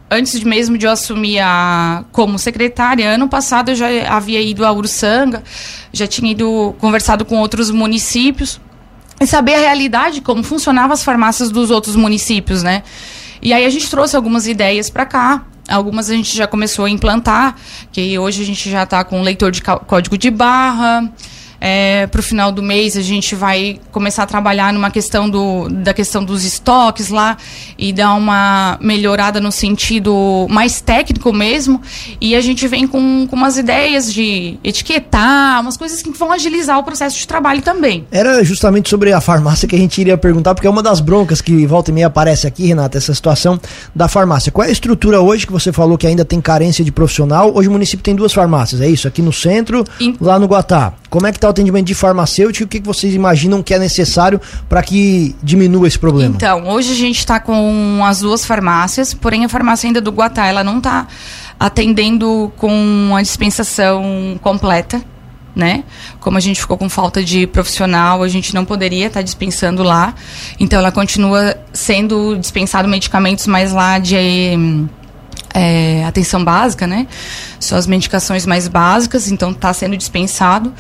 antes 0.09 0.43
mesmo 0.43 0.77
de 0.77 0.85
eu 0.85 0.91
assumir 0.91 1.39
a, 1.39 2.03
como 2.11 2.37
secretária, 2.37 3.09
ano 3.09 3.27
passado 3.27 3.69
eu 3.69 3.75
já 3.75 3.87
havia 4.09 4.41
ido 4.41 4.65
a 4.65 4.71
Uruçanga, 4.71 5.43
já 5.91 6.07
tinha 6.07 6.31
ido 6.31 6.75
conversado 6.79 7.25
com 7.25 7.39
outros 7.39 7.71
municípios 7.71 8.59
e 9.19 9.25
saber 9.25 9.55
a 9.55 9.59
realidade, 9.59 10.21
como 10.21 10.43
funcionavam 10.43 10.93
as 10.93 11.03
farmácias 11.03 11.49
dos 11.49 11.71
outros 11.71 11.95
municípios, 11.95 12.61
né? 12.63 12.83
E 13.41 13.53
aí 13.53 13.65
a 13.65 13.69
gente 13.69 13.89
trouxe 13.89 14.15
algumas 14.15 14.47
ideias 14.47 14.89
para 14.89 15.05
cá, 15.05 15.45
algumas 15.67 16.09
a 16.09 16.13
gente 16.13 16.35
já 16.35 16.47
começou 16.47 16.85
a 16.85 16.89
implantar, 16.89 17.55
que 17.91 18.17
hoje 18.19 18.41
a 18.41 18.45
gente 18.45 18.69
já 18.69 18.83
está 18.83 19.03
com 19.03 19.21
leitor 19.21 19.51
de 19.51 19.61
código 19.61 20.17
de 20.17 20.29
barra, 20.29 21.11
é, 21.67 22.05
para 22.05 22.19
o 22.19 22.23
final 22.23 22.51
do 22.51 22.61
mês 22.61 22.95
a 22.95 23.01
gente 23.01 23.33
vai 23.33 23.79
começar 23.91 24.21
a 24.21 24.25
trabalhar 24.27 24.71
numa 24.71 24.91
questão 24.91 25.27
do, 25.27 25.67
da 25.67 25.95
questão 25.95 26.23
dos 26.23 26.45
estoques 26.45 27.09
lá 27.09 27.37
e 27.75 27.91
dar 27.91 28.13
uma 28.13 28.77
melhorada 28.79 29.41
no 29.41 29.51
sentido 29.51 30.45
mais 30.47 30.79
técnico 30.79 31.33
mesmo. 31.33 31.81
E 32.21 32.35
a 32.35 32.41
gente 32.41 32.67
vem 32.67 32.87
com, 32.87 33.25
com 33.27 33.35
umas 33.35 33.57
ideias 33.57 34.13
de 34.13 34.59
etiquetar, 34.63 35.59
umas 35.59 35.75
coisas 35.75 36.03
que 36.03 36.11
vão 36.11 36.31
agilizar 36.31 36.77
o 36.77 36.83
processo 36.83 37.17
de 37.17 37.27
trabalho 37.27 37.63
também. 37.63 38.05
Era 38.11 38.43
justamente 38.43 38.87
sobre 38.87 39.11
a 39.11 39.19
farmácia 39.19 39.67
que 39.67 39.75
a 39.75 39.79
gente 39.79 39.99
iria 39.99 40.15
perguntar, 40.19 40.53
porque 40.53 40.67
é 40.67 40.69
uma 40.69 40.83
das 40.83 40.99
broncas 40.99 41.41
que 41.41 41.65
volta 41.65 41.89
e 41.89 41.93
meia 41.95 42.05
aparece 42.05 42.45
aqui, 42.45 42.67
Renata, 42.67 42.99
essa 42.99 43.15
situação 43.15 43.59
da 43.95 44.07
farmácia. 44.07 44.51
Qual 44.51 44.63
é 44.63 44.69
a 44.69 44.71
estrutura 44.71 45.19
hoje 45.19 45.47
que 45.47 45.51
você 45.51 45.73
falou 45.73 45.97
que 45.97 46.05
ainda 46.05 46.23
tem 46.23 46.39
carência 46.39 46.85
de 46.85 46.91
profissional? 46.91 47.51
Hoje 47.55 47.69
o 47.69 47.71
município 47.71 48.03
tem 48.03 48.13
duas 48.13 48.33
farmácias, 48.33 48.81
é 48.81 48.87
isso? 48.87 49.07
Aqui 49.07 49.23
no 49.23 49.33
centro, 49.33 49.83
lá 50.21 50.37
no 50.37 50.45
Guatá. 50.45 50.93
Como 51.15 51.27
é 51.27 51.31
que 51.31 51.37
está 51.37 51.47
o 51.47 51.51
atendimento 51.51 51.85
de 51.85 51.95
farmacêutico 51.95 52.63
e 52.63 52.65
o 52.65 52.67
que, 52.67 52.81
que 52.81 52.85
vocês 52.85 53.13
imaginam 53.13 53.63
que 53.63 53.73
é 53.73 53.79
necessário 53.79 54.41
para 54.67 54.83
que 54.83 55.33
diminua 55.41 55.87
esse 55.87 55.97
problema? 55.97 56.35
Então, 56.35 56.67
hoje 56.67 56.91
a 56.91 56.95
gente 56.95 57.19
está 57.19 57.39
com 57.39 58.01
as 58.03 58.19
duas 58.19 58.45
farmácias, 58.45 59.13
porém 59.13 59.45
a 59.45 59.47
farmácia 59.47 59.87
ainda 59.87 60.01
do 60.01 60.11
Guatá, 60.11 60.45
ela 60.45 60.61
não 60.61 60.79
está 60.79 61.07
atendendo 61.57 62.51
com 62.57 63.13
a 63.15 63.21
dispensação 63.21 64.37
completa, 64.41 65.01
né? 65.55 65.85
Como 66.19 66.37
a 66.37 66.41
gente 66.41 66.59
ficou 66.59 66.77
com 66.77 66.89
falta 66.89 67.23
de 67.23 67.47
profissional, 67.47 68.21
a 68.21 68.27
gente 68.27 68.53
não 68.53 68.65
poderia 68.65 69.07
estar 69.07 69.21
tá 69.21 69.23
dispensando 69.23 69.83
lá. 69.83 70.13
Então 70.59 70.79
ela 70.79 70.91
continua 70.91 71.55
sendo 71.71 72.35
dispensado 72.37 72.89
medicamentos 72.89 73.47
mais 73.47 73.71
lá 73.71 73.99
de 73.99 74.85
é, 75.55 76.03
atenção 76.05 76.43
básica, 76.43 76.85
né? 76.85 77.07
São 77.59 77.77
as 77.77 77.87
medicações 77.87 78.45
mais 78.45 78.67
básicas, 78.67 79.31
então 79.31 79.51
está 79.51 79.73
sendo 79.73 79.95
dispensado. 79.95 80.73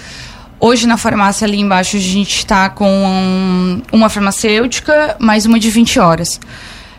Hoje 0.59 0.85
na 0.85 0.97
farmácia 0.97 1.45
ali 1.45 1.59
embaixo 1.59 1.95
a 1.95 1.99
gente 1.99 2.37
está 2.37 2.69
com 2.69 3.81
uma 3.91 4.09
farmacêutica, 4.09 5.15
mais 5.17 5.45
uma 5.45 5.59
de 5.59 5.69
20 5.69 5.99
horas, 5.99 6.39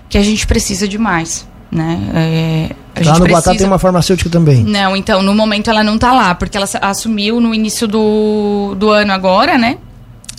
que 0.09 0.17
a 0.17 0.23
gente 0.23 0.47
precisa 0.47 0.89
de 0.89 0.99
mais. 0.99 1.47
Né? 1.71 1.99
É, 2.15 3.03
lá 3.05 3.19
no 3.19 3.25
precisa... 3.25 3.27
Guatá 3.27 3.55
tem 3.55 3.67
uma 3.67 3.79
farmacêutica 3.79 4.31
também. 4.31 4.65
Não, 4.65 4.97
então, 4.97 5.21
no 5.21 5.35
momento 5.35 5.69
ela 5.69 5.83
não 5.83 5.97
está 5.97 6.13
lá, 6.13 6.35
porque 6.35 6.57
ela 6.57 6.67
assumiu 6.81 7.41
no 7.41 7.55
início 7.55 7.87
do, 7.87 8.75
do 8.79 8.89
ano 8.89 9.13
agora, 9.13 9.59
né? 9.59 9.79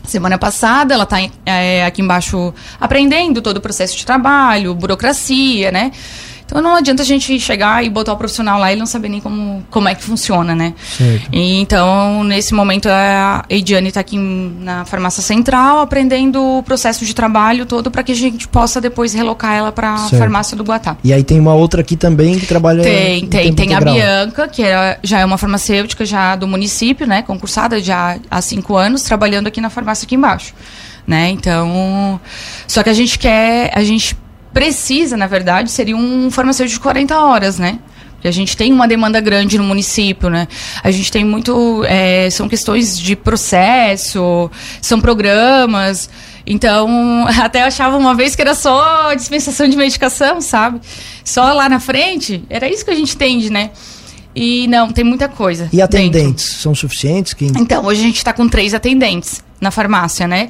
Semana 0.06 0.38
passada, 0.38 0.94
ela 0.94 1.04
está 1.04 1.18
é, 1.46 1.86
aqui 1.86 2.02
embaixo 2.02 2.54
aprendendo 2.80 3.42
todo 3.42 3.58
o 3.58 3.62
processo 3.62 3.98
de 3.98 4.06
trabalho, 4.06 4.74
burocracia, 4.74 5.70
né? 5.70 5.92
Então 6.48 6.62
não 6.62 6.76
adianta 6.76 7.04
a 7.04 7.06
gente 7.06 7.38
chegar 7.40 7.84
e 7.86 7.90
botar 7.90 8.14
o 8.14 8.18
profissional 8.18 8.58
lá 8.58 8.72
e 8.72 8.76
não 8.78 8.86
saber 8.86 9.10
nem 9.10 9.20
como, 9.20 9.64
como 9.70 9.90
é 9.90 9.94
que 9.94 10.02
funciona, 10.02 10.56
né? 10.56 10.74
Certo. 10.98 11.28
E, 11.32 11.60
então, 11.60 12.24
nesse 12.24 12.54
momento, 12.54 12.88
a 12.88 13.44
Ediane 13.50 13.90
está 13.90 14.00
aqui 14.00 14.18
na 14.18 14.86
farmácia 14.86 15.22
central 15.22 15.82
aprendendo 15.82 16.42
o 16.42 16.64
processo 16.64 17.06
de 17.06 17.14
trabalho 17.14 17.66
todo 17.66 17.92
para 17.92 18.02
que 18.02 18.14
a 18.14 18.16
gente 18.16 18.48
possa 18.48 18.80
depois 18.80 19.14
relocar 19.14 19.54
ela 19.54 19.74
para 19.74 19.94
a 19.94 20.10
farmácia 20.10 20.56
do 20.56 20.64
Guatá. 20.64 20.96
E 21.04 21.12
aí 21.12 21.24
tem 21.24 21.38
uma 21.38 21.54
outra 21.54 21.82
aqui 21.82 21.98
também 21.98 22.40
que 22.40 22.46
trabalha. 22.46 22.82
Tem, 22.82 23.28
tem. 23.28 23.54
Tem 23.54 23.66
integral. 23.68 23.94
a 23.94 23.98
Bianca, 23.98 24.48
que 24.48 24.64
é, 24.64 25.00
já 25.04 25.20
é 25.20 25.26
uma 25.26 25.38
farmacêutica 25.38 26.06
já 26.06 26.38
do 26.38 26.48
município, 26.48 27.06
né? 27.06 27.22
Concursada 27.24 27.82
já 27.82 28.18
há 28.32 28.42
cinco 28.42 28.78
anos, 28.78 29.04
trabalhando 29.04 29.48
aqui 29.48 29.60
na 29.60 29.70
farmácia 29.70 30.06
aqui 30.06 30.16
embaixo. 30.16 30.54
Né? 31.06 31.30
Então, 31.30 32.20
só 32.68 32.84
que 32.84 32.90
a 32.90 32.94
gente 32.94 33.18
quer, 33.18 33.72
a 33.74 33.82
gente 33.82 34.18
precisa, 34.58 35.16
na 35.16 35.28
verdade, 35.28 35.70
seria 35.70 35.96
um 35.96 36.32
farmacêutico 36.32 36.80
de 36.80 36.82
40 36.82 37.16
horas, 37.20 37.60
né? 37.60 37.78
Porque 38.14 38.28
a 38.28 38.32
gente 38.32 38.58
tem 38.58 38.74
uma 38.74 38.88
demanda 38.88 39.22
grande 39.22 39.56
no 39.56 39.64
município, 39.64 40.32
né? 40.32 40.48
A 40.84 40.90
gente 40.90 41.12
tem 41.12 41.24
muito. 41.24 41.84
É, 41.86 42.28
são 42.32 42.50
questões 42.50 42.98
de 42.98 43.16
processo, 43.16 44.50
são 44.82 45.00
programas. 45.00 46.10
Então, 46.44 47.28
até 47.40 47.62
achava 47.62 47.98
uma 47.98 48.16
vez 48.16 48.36
que 48.36 48.42
era 48.42 48.56
só 48.56 49.14
dispensação 49.14 49.70
de 49.70 49.78
medicação, 49.78 50.42
sabe? 50.42 50.82
Só 51.24 51.54
lá 51.54 51.70
na 51.70 51.80
frente. 51.80 52.44
Era 52.50 52.68
isso 52.68 52.84
que 52.84 52.90
a 52.90 52.96
gente 52.96 53.14
entende, 53.14 53.52
né? 53.52 53.70
E 54.36 54.68
não, 54.70 54.92
tem 54.92 55.04
muita 55.04 55.28
coisa. 55.28 55.70
E 55.72 55.84
atendentes 55.84 56.46
dentro. 56.46 56.62
são 56.62 56.74
suficientes? 56.74 57.36
Que... 57.36 57.46
Então, 57.46 57.86
hoje 57.86 58.02
a 58.02 58.04
gente 58.06 58.18
está 58.18 58.34
com 58.34 58.50
três 58.50 58.74
atendentes 58.74 59.44
na 59.62 59.70
farmácia, 59.70 60.28
né? 60.28 60.50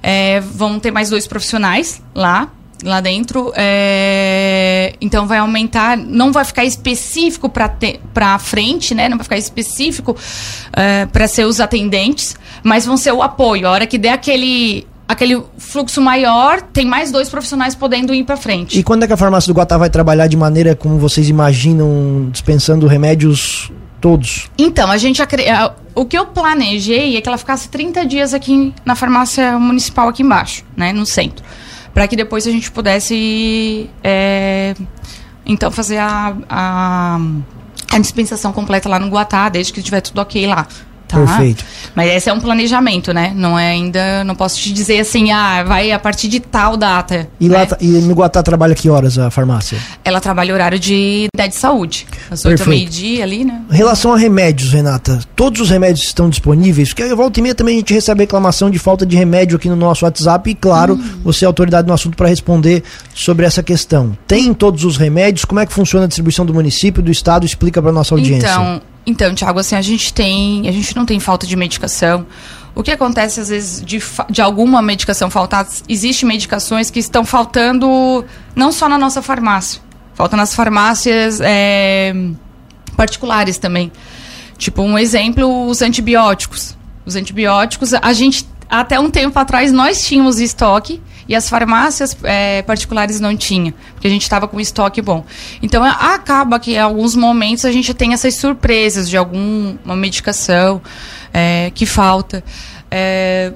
É, 0.00 0.38
vão 0.38 0.78
ter 0.78 0.92
mais 0.92 1.10
dois 1.10 1.26
profissionais 1.26 2.00
lá 2.14 2.52
lá 2.84 3.00
dentro. 3.00 3.52
É... 3.56 4.94
Então 5.00 5.26
vai 5.26 5.38
aumentar, 5.38 5.96
não 5.96 6.32
vai 6.32 6.44
ficar 6.44 6.64
específico 6.64 7.48
para 7.48 8.38
frente, 8.38 8.94
né? 8.94 9.08
Não 9.08 9.16
vai 9.16 9.24
ficar 9.24 9.38
específico 9.38 10.16
é, 10.72 11.06
para 11.06 11.26
ser 11.26 11.44
os 11.44 11.60
atendentes, 11.60 12.36
mas 12.62 12.86
vão 12.86 12.96
ser 12.96 13.12
o 13.12 13.22
apoio. 13.22 13.66
A 13.66 13.70
hora 13.70 13.86
que 13.86 13.98
der 13.98 14.12
aquele 14.12 14.86
aquele 15.06 15.42
fluxo 15.56 16.02
maior, 16.02 16.60
tem 16.60 16.84
mais 16.84 17.10
dois 17.10 17.30
profissionais 17.30 17.74
podendo 17.74 18.12
ir 18.12 18.24
para 18.24 18.36
frente. 18.36 18.78
E 18.78 18.82
quando 18.82 19.04
é 19.04 19.06
que 19.06 19.12
a 19.14 19.16
farmácia 19.16 19.50
do 19.50 19.56
Guatá 19.56 19.78
vai 19.78 19.88
trabalhar 19.88 20.26
de 20.26 20.36
maneira 20.36 20.76
como 20.76 20.98
vocês 20.98 21.30
imaginam, 21.30 22.28
dispensando 22.30 22.86
remédios 22.86 23.72
todos? 24.02 24.50
Então, 24.58 24.90
a 24.90 24.98
gente 24.98 25.22
o 25.94 26.04
que 26.04 26.16
eu 26.16 26.26
planejei 26.26 27.16
é 27.16 27.20
que 27.22 27.28
ela 27.28 27.38
ficasse 27.38 27.70
30 27.70 28.04
dias 28.04 28.34
aqui 28.34 28.74
na 28.84 28.94
farmácia 28.94 29.58
municipal 29.58 30.08
aqui 30.08 30.22
embaixo, 30.22 30.62
né, 30.76 30.92
no 30.92 31.06
centro 31.06 31.42
para 31.98 32.06
que 32.06 32.14
depois 32.14 32.46
a 32.46 32.50
gente 32.52 32.70
pudesse 32.70 33.90
é, 34.04 34.72
então 35.44 35.68
fazer 35.68 35.96
a, 35.96 36.36
a, 36.48 37.18
a, 37.90 37.98
dispensação 37.98 38.52
completa 38.52 38.88
lá 38.88 39.00
no 39.00 39.08
Guatá, 39.08 39.48
desde 39.48 39.72
que 39.72 39.82
tiver 39.82 40.00
tudo 40.00 40.20
ok 40.20 40.46
lá. 40.46 40.68
Tá? 41.08 41.16
Perfeito. 41.16 41.64
Mas 41.94 42.10
esse 42.10 42.28
é 42.28 42.32
um 42.32 42.38
planejamento, 42.38 43.12
né? 43.14 43.32
Não 43.34 43.58
é 43.58 43.70
ainda. 43.70 44.22
Não 44.24 44.34
posso 44.34 44.58
te 44.60 44.72
dizer 44.72 45.00
assim, 45.00 45.32
ah, 45.32 45.64
vai 45.64 45.90
a 45.90 45.98
partir 45.98 46.28
de 46.28 46.38
tal 46.38 46.76
data. 46.76 47.26
E, 47.40 47.48
né? 47.48 47.58
lá, 47.58 47.76
e 47.80 47.86
no 47.86 48.14
Guatá 48.14 48.42
trabalha 48.42 48.74
que 48.74 48.90
horas 48.90 49.18
a 49.18 49.30
farmácia? 49.30 49.78
Ela 50.04 50.20
trabalha 50.20 50.52
horário 50.52 50.78
de, 50.78 51.28
de 51.34 51.54
saúde. 51.54 52.06
Às 52.30 52.44
oito 52.44 52.62
da 52.62 52.66
meio-dia 52.66 53.24
ali, 53.24 53.44
né? 53.44 53.62
Em 53.70 53.76
relação 53.76 54.12
a 54.12 54.18
remédios, 54.18 54.72
Renata, 54.72 55.20
todos 55.34 55.62
os 55.62 55.70
remédios 55.70 56.04
estão 56.04 56.28
disponíveis? 56.28 56.92
Porque 56.92 57.14
volta 57.14 57.40
e 57.40 57.42
meia 57.42 57.54
também 57.54 57.76
a 57.76 57.78
gente 57.78 57.94
recebe 57.94 58.20
reclamação 58.20 58.70
de 58.70 58.78
falta 58.78 59.06
de 59.06 59.16
remédio 59.16 59.56
aqui 59.56 59.68
no 59.68 59.76
nosso 59.76 60.04
WhatsApp. 60.04 60.50
E 60.50 60.54
claro, 60.54 60.94
hum. 60.94 61.20
você 61.24 61.44
é 61.44 61.46
autoridade 61.46 61.88
no 61.88 61.94
assunto 61.94 62.16
para 62.16 62.28
responder 62.28 62.82
sobre 63.14 63.46
essa 63.46 63.62
questão. 63.62 64.16
Tem 64.26 64.52
todos 64.52 64.84
os 64.84 64.98
remédios? 64.98 65.46
Como 65.46 65.58
é 65.58 65.64
que 65.64 65.72
funciona 65.72 66.04
a 66.04 66.08
distribuição 66.08 66.44
do 66.44 66.52
município, 66.52 67.02
do 67.02 67.10
estado? 67.10 67.46
Explica 67.46 67.80
para 67.80 67.92
nossa 67.92 68.14
audiência. 68.14 68.46
Então, 68.46 68.82
então, 69.08 69.34
Tiago, 69.34 69.58
assim, 69.58 69.74
a 69.74 69.80
gente 69.80 70.12
tem, 70.12 70.68
a 70.68 70.70
gente 70.70 70.94
não 70.94 71.06
tem 71.06 71.18
falta 71.18 71.46
de 71.46 71.56
medicação. 71.56 72.26
O 72.74 72.82
que 72.82 72.90
acontece 72.90 73.40
às 73.40 73.48
vezes 73.48 73.82
de, 73.82 74.02
de 74.28 74.42
alguma 74.42 74.82
medicação 74.82 75.30
faltar, 75.30 75.66
existem 75.88 76.28
medicações 76.28 76.90
que 76.90 76.98
estão 76.98 77.24
faltando 77.24 78.22
não 78.54 78.70
só 78.70 78.86
na 78.86 78.98
nossa 78.98 79.22
farmácia, 79.22 79.80
falta 80.12 80.36
nas 80.36 80.54
farmácias 80.54 81.40
é, 81.40 82.14
particulares 82.98 83.56
também. 83.56 83.90
Tipo, 84.58 84.82
um 84.82 84.98
exemplo, 84.98 85.66
os 85.66 85.80
antibióticos. 85.80 86.76
Os 87.06 87.16
antibióticos, 87.16 87.94
a 87.94 88.12
gente, 88.12 88.46
até 88.68 89.00
um 89.00 89.08
tempo 89.08 89.38
atrás, 89.38 89.72
nós 89.72 90.06
tínhamos 90.06 90.38
estoque 90.38 91.00
e 91.28 91.34
as 91.34 91.48
farmácias 91.48 92.16
é, 92.22 92.62
particulares 92.62 93.20
não 93.20 93.36
tinham, 93.36 93.74
porque 93.92 94.06
a 94.06 94.10
gente 94.10 94.22
estava 94.22 94.48
com 94.48 94.58
estoque 94.58 95.02
bom. 95.02 95.24
Então, 95.62 95.84
acaba 95.84 96.58
que 96.58 96.72
em 96.72 96.78
alguns 96.78 97.14
momentos 97.14 97.64
a 97.66 97.70
gente 97.70 97.92
tem 97.92 98.14
essas 98.14 98.36
surpresas 98.36 99.10
de 99.10 99.16
alguma 99.16 99.94
medicação 99.94 100.80
é, 101.32 101.70
que 101.74 101.84
falta. 101.84 102.42
É, 102.90 103.52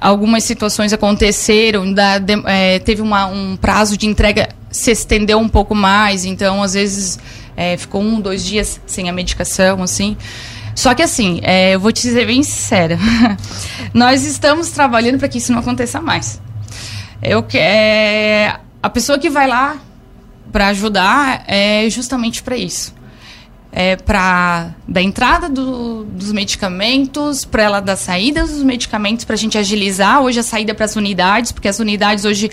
algumas 0.00 0.42
situações 0.42 0.92
aconteceram, 0.92 1.92
da, 1.92 2.18
de, 2.18 2.42
é, 2.44 2.80
teve 2.80 3.00
uma, 3.00 3.26
um 3.26 3.56
prazo 3.56 3.96
de 3.96 4.06
entrega 4.06 4.48
se 4.68 4.90
estendeu 4.90 5.38
um 5.38 5.48
pouco 5.48 5.74
mais, 5.74 6.24
então 6.24 6.62
às 6.62 6.72
vezes 6.72 7.18
é, 7.56 7.76
ficou 7.76 8.02
um, 8.02 8.20
dois 8.20 8.44
dias 8.44 8.80
sem 8.86 9.08
a 9.08 9.12
medicação, 9.12 9.82
assim. 9.82 10.16
Só 10.74 10.94
que 10.94 11.02
assim, 11.02 11.38
é, 11.42 11.74
eu 11.74 11.80
vou 11.80 11.92
te 11.92 12.02
dizer 12.02 12.26
bem 12.26 12.42
sincera, 12.42 12.98
nós 13.94 14.24
estamos 14.24 14.70
trabalhando 14.70 15.18
para 15.18 15.28
que 15.28 15.38
isso 15.38 15.52
não 15.52 15.60
aconteça 15.60 16.00
mais. 16.00 16.40
Eu 17.22 17.46
é, 17.54 18.56
a 18.82 18.90
pessoa 18.90 19.16
que 19.16 19.30
vai 19.30 19.46
lá 19.46 19.76
para 20.50 20.68
ajudar 20.68 21.44
é 21.46 21.88
justamente 21.88 22.42
para 22.42 22.56
isso. 22.56 22.92
É 23.70 23.96
para 23.96 24.74
da 24.86 25.00
entrada 25.00 25.48
do, 25.48 26.04
dos 26.04 26.32
medicamentos, 26.32 27.44
para 27.44 27.62
ela 27.62 27.80
da 27.80 27.96
saída 27.96 28.42
dos 28.42 28.62
medicamentos, 28.62 29.24
para 29.24 29.34
a 29.34 29.38
gente 29.38 29.56
agilizar 29.56 30.20
hoje 30.20 30.40
a 30.40 30.42
saída 30.42 30.74
para 30.74 30.84
as 30.84 30.96
unidades, 30.96 31.52
porque 31.52 31.68
as 31.68 31.78
unidades 31.78 32.24
hoje 32.24 32.50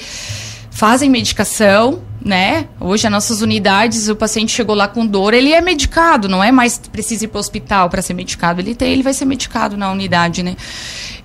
fazem 0.71 1.09
medicação, 1.09 2.01
né? 2.23 2.67
Hoje, 2.79 3.05
as 3.05 3.11
nossas 3.11 3.41
unidades, 3.41 4.07
o 4.07 4.15
paciente 4.15 4.51
chegou 4.51 4.75
lá 4.75 4.87
com 4.87 5.05
dor, 5.05 5.33
ele 5.33 5.51
é 5.51 5.59
medicado, 5.59 6.29
não 6.29 6.41
é 6.43 6.53
mais 6.53 6.77
precisa 6.77 7.25
ir 7.25 7.27
para 7.27 7.37
o 7.37 7.39
hospital 7.39 7.89
para 7.89 8.01
ser 8.01 8.13
medicado. 8.13 8.61
Ele 8.61 8.75
tem, 8.75 8.93
ele 8.93 9.03
vai 9.03 9.13
ser 9.13 9.25
medicado 9.25 9.75
na 9.75 9.91
unidade, 9.91 10.41
né? 10.41 10.55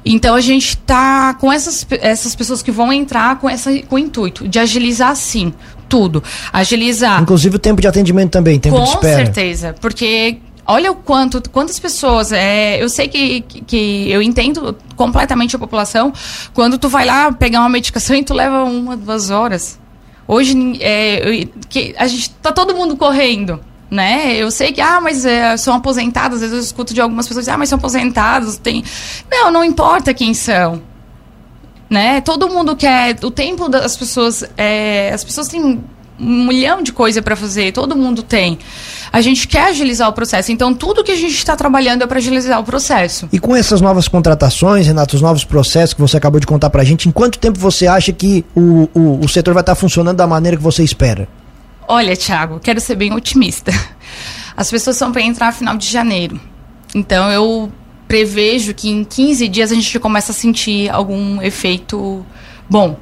Então 0.04 0.34
a 0.34 0.40
gente 0.40 0.70
está 0.70 1.34
com 1.34 1.50
essas, 1.52 1.87
essas 2.00 2.34
pessoas 2.34 2.62
que 2.62 2.70
vão 2.70 2.92
entrar 2.92 3.38
com, 3.38 3.49
essa, 3.49 3.70
com 3.82 3.96
o 3.96 3.99
intuito 3.99 4.46
de 4.46 4.58
agilizar 4.58 5.16
sim 5.16 5.52
tudo. 5.88 6.23
Agilizar. 6.52 7.23
Inclusive 7.23 7.56
o 7.56 7.58
tempo 7.58 7.80
de 7.80 7.88
atendimento 7.88 8.32
também, 8.32 8.58
tempo 8.58 8.76
com 8.76 8.82
de 8.82 8.90
espera. 8.90 9.18
Com 9.18 9.25
certeza, 9.25 9.75
porque 9.80 10.38
olha 10.66 10.90
o 10.90 10.96
quanto, 10.96 11.49
quantas 11.50 11.78
pessoas. 11.78 12.32
É, 12.32 12.82
eu 12.82 12.88
sei 12.88 13.08
que, 13.08 13.40
que 13.40 14.11
eu 14.11 14.20
entendo 14.23 14.76
completamente 14.96 15.56
a 15.56 15.58
população. 15.58 16.12
Quando 16.52 16.78
tu 16.78 16.88
vai 16.88 17.04
lá 17.04 17.32
pegar 17.32 17.61
uma 17.61 17.68
medicação 17.68 18.16
e 18.16 18.23
tu 18.23 18.34
leva 18.34 18.64
uma, 18.64 18.96
duas 18.96 19.30
horas. 19.30 19.78
Hoje 20.26 20.54
é, 20.80 21.46
que 21.68 21.94
a 21.99 22.06
gente 22.06 22.30
tá 22.30 22.50
todo 22.50 22.75
mundo 22.75 22.96
correndo. 22.96 23.61
Né? 23.95 24.35
Eu 24.35 24.51
sei 24.51 24.73
que, 24.73 24.81
ah, 24.81 25.01
mas 25.01 25.25
é, 25.25 25.57
são 25.57 25.73
aposentados, 25.73 26.39
às 26.39 26.41
vezes 26.41 26.57
eu 26.57 26.61
escuto 26.61 26.93
de 26.93 27.01
algumas 27.01 27.29
pessoas, 27.29 27.47
ah, 27.47 27.57
mas 27.57 27.69
são 27.69 27.79
aposentados, 27.79 28.59
tem. 28.59 28.83
Não, 29.31 29.53
não 29.53 29.65
importa 29.65 30.13
quem 30.13 30.35
são. 30.35 30.83
Né? 31.89 32.21
Todo 32.21 32.49
mundo 32.49 32.75
quer. 32.75 33.17
O 33.23 33.31
tempo 33.31 33.69
das 33.69 33.97
pessoas. 33.97 34.43
É, 34.57 35.13
as 35.15 35.23
pessoas 35.23 35.47
têm 35.47 35.63
um 36.19 36.45
milhão 36.45 36.83
de 36.83 36.93
coisa 36.93 37.23
para 37.23 37.37
fazer, 37.37 37.71
todo 37.71 37.95
mundo 37.95 38.25
tem. 38.25 38.59
A 39.13 39.21
gente 39.21 39.47
quer 39.47 39.69
agilizar 39.69 40.09
o 40.09 40.13
processo, 40.13 40.51
então 40.51 40.75
tudo 40.75 41.05
que 41.05 41.13
a 41.13 41.17
gente 41.17 41.35
está 41.35 41.55
trabalhando 41.55 42.03
é 42.03 42.07
para 42.09 42.19
agilizar 42.19 42.59
o 42.59 42.65
processo. 42.65 43.29
E 43.33 43.39
com 43.39 43.55
essas 43.55 43.81
novas 43.81 44.09
contratações, 44.09 44.89
Renato, 44.89 45.15
os 45.15 45.23
novos 45.23 45.45
processos 45.45 45.95
que 45.95 46.01
você 46.01 46.17
acabou 46.17 46.41
de 46.41 46.49
contar 46.49 46.69
para 46.69 46.83
a 46.83 46.85
gente, 46.85 47.09
em 47.09 47.13
quanto 47.13 47.39
tempo 47.39 47.61
você 47.61 47.87
acha 47.87 48.13
que 48.13 48.45
o, 48.57 48.89
o, 48.93 49.21
o 49.25 49.29
setor 49.29 49.55
vai 49.55 49.61
estar 49.61 49.77
tá 49.77 49.81
funcionando 49.81 50.17
da 50.17 50.27
maneira 50.27 50.57
que 50.57 50.63
você 50.65 50.83
espera? 50.83 51.29
Olha, 51.87 52.17
Thiago, 52.17 52.61
quero 52.61 52.81
ser 52.81 52.95
bem 52.95 53.12
otimista. 53.12 53.73
As 54.57 54.71
pessoas 54.71 54.97
são 54.97 55.12
para 55.12 55.23
entrar 55.23 55.47
no 55.47 55.53
final 55.53 55.76
de 55.76 55.88
janeiro. 55.88 56.41
Então 56.95 57.31
eu 57.31 57.73
prevejo 58.07 58.75
que 58.75 58.88
em 58.88 59.05
15 59.05 59.49
dias 59.49 59.73
a 59.73 59.75
gente 59.75 59.99
começa 59.99 60.33
a 60.33 60.35
sentir 60.35 60.88
algum 60.91 61.43
efeito 61.43 62.25
bom 62.69 62.97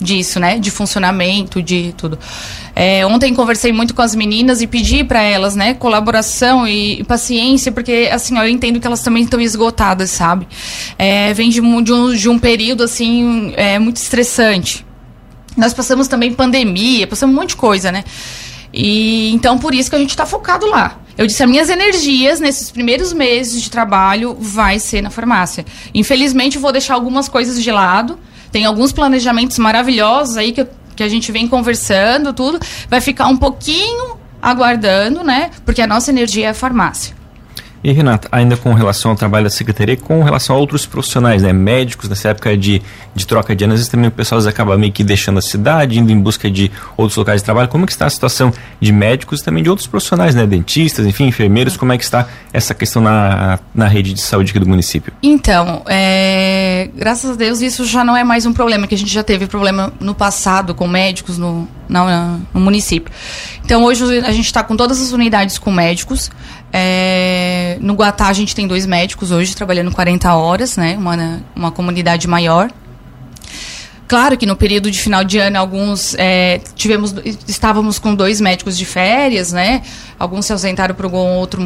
disso, 0.00 0.40
né? 0.40 0.58
De 0.58 0.70
funcionamento, 0.70 1.62
de 1.62 1.94
tudo. 1.96 2.18
É, 2.74 3.06
ontem 3.06 3.32
conversei 3.34 3.72
muito 3.72 3.94
com 3.94 4.02
as 4.02 4.14
meninas 4.14 4.60
e 4.60 4.66
pedi 4.66 5.04
para 5.04 5.22
elas, 5.22 5.54
né, 5.54 5.74
colaboração 5.74 6.66
e, 6.66 7.00
e, 7.00 7.04
paciência, 7.04 7.70
porque 7.70 8.08
assim, 8.12 8.36
ó, 8.36 8.42
eu 8.42 8.48
entendo 8.48 8.80
que 8.80 8.86
elas 8.86 9.02
também 9.02 9.22
estão 9.22 9.40
esgotadas, 9.40 10.10
sabe? 10.10 10.48
É, 10.98 11.32
vem 11.32 11.50
de 11.50 11.60
um, 11.60 11.82
de, 11.82 11.92
um, 11.92 12.12
de 12.12 12.28
um 12.28 12.38
período 12.38 12.82
assim 12.82 13.52
é, 13.56 13.78
muito 13.78 13.96
estressante. 13.96 14.84
Nós 15.56 15.72
passamos 15.72 16.08
também 16.08 16.32
pandemia, 16.32 17.06
passamos 17.06 17.34
um 17.34 17.40
monte 17.40 17.50
de 17.50 17.56
coisa, 17.56 17.92
né? 17.92 18.04
E 18.72 19.32
então 19.32 19.58
por 19.58 19.74
isso 19.74 19.88
que 19.88 19.96
a 19.96 19.98
gente 19.98 20.10
está 20.10 20.26
focado 20.26 20.66
lá. 20.66 20.98
Eu 21.16 21.26
disse, 21.26 21.42
as 21.42 21.48
minhas 21.48 21.70
energias 21.70 22.40
nesses 22.40 22.70
primeiros 22.72 23.12
meses 23.12 23.62
de 23.62 23.70
trabalho 23.70 24.36
vai 24.38 24.80
ser 24.80 25.00
na 25.00 25.10
farmácia. 25.10 25.64
Infelizmente, 25.94 26.56
eu 26.56 26.62
vou 26.62 26.72
deixar 26.72 26.94
algumas 26.94 27.28
coisas 27.28 27.62
de 27.62 27.70
lado 27.70 28.18
tem 28.54 28.64
alguns 28.64 28.92
planejamentos 28.92 29.58
maravilhosos 29.58 30.36
aí 30.36 30.52
que, 30.52 30.64
que 30.94 31.02
a 31.02 31.08
gente 31.08 31.32
vem 31.32 31.48
conversando, 31.48 32.32
tudo. 32.32 32.60
Vai 32.88 33.00
ficar 33.00 33.26
um 33.26 33.36
pouquinho 33.36 34.16
aguardando, 34.40 35.24
né? 35.24 35.50
Porque 35.64 35.82
a 35.82 35.88
nossa 35.88 36.12
energia 36.12 36.46
é 36.46 36.50
a 36.50 36.54
farmácia. 36.54 37.16
E 37.84 37.92
Renata, 37.92 38.28
ainda 38.32 38.56
com 38.56 38.72
relação 38.72 39.10
ao 39.10 39.16
trabalho 39.16 39.44
da 39.44 39.50
secretaria, 39.50 39.94
com 39.94 40.22
relação 40.22 40.56
a 40.56 40.58
outros 40.58 40.86
profissionais, 40.86 41.42
né, 41.42 41.52
médicos, 41.52 42.08
nessa 42.08 42.30
época 42.30 42.56
de, 42.56 42.80
de 43.14 43.26
troca 43.26 43.54
de 43.54 43.62
anos, 43.62 43.86
também 43.88 44.08
o 44.08 44.10
pessoal 44.10 44.40
acaba 44.48 44.78
meio 44.78 44.90
que 44.90 45.04
deixando 45.04 45.38
a 45.38 45.42
cidade, 45.42 45.98
indo 45.98 46.10
em 46.10 46.18
busca 46.18 46.50
de 46.50 46.70
outros 46.96 47.18
locais 47.18 47.42
de 47.42 47.44
trabalho. 47.44 47.68
Como 47.68 47.84
é 47.84 47.86
que 47.86 47.92
está 47.92 48.06
a 48.06 48.10
situação 48.10 48.50
de 48.80 48.90
médicos 48.90 49.42
e 49.42 49.44
também 49.44 49.62
de 49.62 49.68
outros 49.68 49.86
profissionais, 49.86 50.34
né, 50.34 50.46
dentistas, 50.46 51.04
enfim, 51.04 51.26
enfermeiros, 51.26 51.76
como 51.76 51.92
é 51.92 51.98
que 51.98 52.04
está 52.04 52.26
essa 52.54 52.74
questão 52.74 53.02
na, 53.02 53.58
na 53.74 53.86
rede 53.86 54.14
de 54.14 54.20
saúde 54.22 54.48
aqui 54.48 54.58
do 54.58 54.66
município? 54.66 55.12
Então, 55.22 55.82
é, 55.86 56.88
graças 56.96 57.32
a 57.32 57.34
Deus 57.34 57.60
isso 57.60 57.84
já 57.84 58.02
não 58.02 58.16
é 58.16 58.24
mais 58.24 58.46
um 58.46 58.54
problema, 58.54 58.86
que 58.86 58.94
a 58.94 58.98
gente 58.98 59.12
já 59.12 59.22
teve 59.22 59.46
problema 59.46 59.92
no 60.00 60.14
passado 60.14 60.74
com 60.74 60.88
médicos 60.88 61.36
no, 61.36 61.68
na, 61.86 62.38
no 62.54 62.60
município. 62.60 63.12
Então 63.62 63.84
hoje 63.84 64.04
a 64.20 64.32
gente 64.32 64.46
está 64.46 64.62
com 64.62 64.74
todas 64.74 65.02
as 65.02 65.12
unidades 65.12 65.58
com 65.58 65.70
médicos. 65.70 66.30
É, 66.76 67.78
no 67.80 67.94
Guatá 67.94 68.26
a 68.26 68.32
gente 68.32 68.52
tem 68.52 68.66
dois 68.66 68.84
médicos 68.84 69.30
hoje 69.30 69.54
trabalhando 69.54 69.92
40 69.92 70.34
horas, 70.34 70.76
né? 70.76 70.96
Uma, 70.98 71.40
uma 71.54 71.70
comunidade 71.70 72.26
maior. 72.26 72.68
Claro 74.14 74.38
que 74.38 74.46
no 74.46 74.54
período 74.54 74.92
de 74.92 75.00
final 75.00 75.24
de 75.24 75.38
ano 75.38 75.58
alguns 75.58 76.14
é, 76.16 76.60
tivemos 76.76 77.12
estávamos 77.48 77.98
com 77.98 78.14
dois 78.14 78.40
médicos 78.40 78.78
de 78.78 78.84
férias, 78.84 79.50
né? 79.50 79.82
Alguns 80.16 80.46
se 80.46 80.52
ausentaram 80.52 80.94
por 80.94 81.06
algum 81.06 81.18
outro 81.38 81.60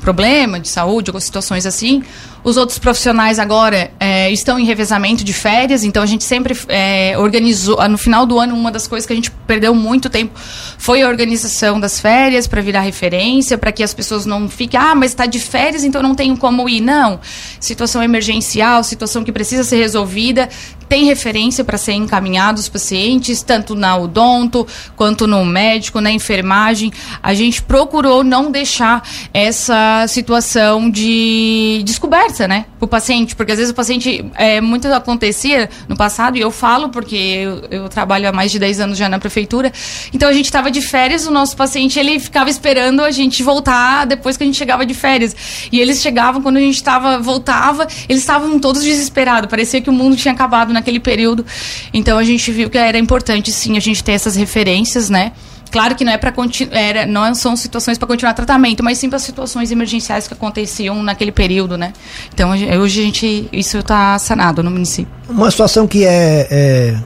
problema 0.00 0.60
de 0.60 0.68
saúde, 0.68 1.10
algumas 1.10 1.24
situações 1.24 1.66
assim. 1.66 2.04
Os 2.44 2.56
outros 2.56 2.78
profissionais 2.78 3.40
agora 3.40 3.90
é, 3.98 4.30
estão 4.30 4.60
em 4.60 4.64
revezamento 4.64 5.24
de 5.24 5.32
férias, 5.32 5.82
então 5.82 6.00
a 6.00 6.06
gente 6.06 6.22
sempre 6.22 6.56
é, 6.68 7.18
organizou. 7.18 7.76
No 7.88 7.98
final 7.98 8.24
do 8.24 8.38
ano, 8.38 8.54
uma 8.54 8.70
das 8.70 8.86
coisas 8.86 9.04
que 9.04 9.12
a 9.12 9.16
gente 9.16 9.32
perdeu 9.46 9.74
muito 9.74 10.08
tempo 10.08 10.38
foi 10.78 11.02
a 11.02 11.08
organização 11.08 11.80
das 11.80 11.98
férias 11.98 12.46
para 12.46 12.62
virar 12.62 12.82
referência, 12.82 13.58
para 13.58 13.72
que 13.72 13.82
as 13.82 13.92
pessoas 13.92 14.24
não 14.24 14.48
fiquem, 14.48 14.78
ah, 14.78 14.94
mas 14.94 15.10
está 15.10 15.26
de 15.26 15.40
férias, 15.40 15.82
então 15.82 16.00
não 16.00 16.14
tenho 16.14 16.36
como 16.36 16.68
ir. 16.68 16.80
Não. 16.80 17.18
Situação 17.58 18.00
emergencial, 18.02 18.84
situação 18.84 19.24
que 19.24 19.32
precisa 19.32 19.64
ser 19.64 19.76
resolvida, 19.78 20.48
tem 20.88 21.04
referência 21.04 21.64
para 21.64 21.76
ser 21.76 21.92
encaminhado 21.92 22.58
os 22.58 22.68
pacientes, 22.68 23.42
tanto 23.42 23.74
na 23.74 23.96
odonto, 23.96 24.66
quanto 24.96 25.26
no 25.26 25.44
médico, 25.44 26.00
na 26.00 26.10
enfermagem. 26.10 26.92
A 27.22 27.34
gente 27.34 27.62
procurou 27.62 28.24
não 28.24 28.50
deixar 28.50 29.02
essa 29.32 30.06
situação 30.08 30.90
de 30.90 31.82
descoberta, 31.84 32.48
né, 32.48 32.66
para 32.78 32.86
o 32.86 32.88
paciente, 32.88 33.36
porque 33.36 33.52
às 33.52 33.58
vezes 33.58 33.72
o 33.72 33.74
paciente, 33.74 34.24
é, 34.34 34.60
muito 34.60 34.88
acontecia 34.88 35.68
no 35.88 35.96
passado, 35.96 36.36
e 36.36 36.40
eu 36.40 36.50
falo 36.50 36.88
porque 36.88 37.16
eu, 37.16 37.62
eu 37.70 37.88
trabalho 37.88 38.28
há 38.28 38.32
mais 38.32 38.50
de 38.50 38.58
10 38.58 38.80
anos 38.80 38.98
já 38.98 39.08
na 39.08 39.18
prefeitura, 39.18 39.72
então 40.12 40.28
a 40.28 40.32
gente 40.32 40.46
estava 40.46 40.70
de 40.70 40.80
férias, 40.80 41.26
o 41.26 41.30
nosso 41.30 41.56
paciente, 41.56 41.98
ele 41.98 42.18
ficava 42.18 42.48
esperando 42.48 43.02
a 43.02 43.10
gente 43.10 43.42
voltar 43.42 44.06
depois 44.06 44.36
que 44.36 44.44
a 44.44 44.46
gente 44.46 44.56
chegava 44.56 44.86
de 44.86 44.94
férias. 44.94 45.36
E 45.70 45.80
eles 45.80 46.00
chegavam, 46.00 46.40
quando 46.42 46.56
a 46.56 46.60
gente 46.60 46.82
tava, 46.82 47.18
voltava, 47.18 47.86
eles 48.08 48.22
estavam 48.22 48.58
todos 48.58 48.82
desesperados, 48.82 49.50
parecia 49.50 49.80
que 49.80 49.90
o 49.90 49.92
mundo 49.92 50.16
tinha 50.16 50.32
acabado 50.32 50.72
naquele 50.78 51.00
período. 51.00 51.44
Então 51.92 52.16
a 52.16 52.24
gente 52.24 52.50
viu 52.50 52.70
que 52.70 52.78
era 52.78 52.98
importante 52.98 53.52
sim 53.52 53.76
a 53.76 53.80
gente 53.80 54.02
ter 54.02 54.12
essas 54.12 54.36
referências, 54.36 55.10
né? 55.10 55.32
Claro 55.70 55.94
que 55.94 56.04
não 56.04 56.12
é 56.12 56.16
para 56.16 56.32
era 56.70 57.06
não 57.06 57.34
são 57.34 57.54
situações 57.56 57.98
para 57.98 58.08
continuar 58.08 58.32
tratamento, 58.32 58.82
mas 58.82 58.98
sim 58.98 59.10
para 59.10 59.18
situações 59.18 59.70
emergenciais 59.70 60.26
que 60.26 60.34
aconteciam 60.34 61.02
naquele 61.02 61.32
período, 61.32 61.76
né? 61.76 61.92
Então 62.32 62.50
hoje 62.50 63.00
a 63.00 63.04
gente 63.04 63.48
isso 63.52 63.78
está 63.78 64.18
sanado 64.18 64.62
no 64.62 64.70
município. 64.70 65.12
Uma 65.28 65.50
situação 65.50 65.86
que 65.86 66.04
é, 66.04 66.46
é, 66.50 66.96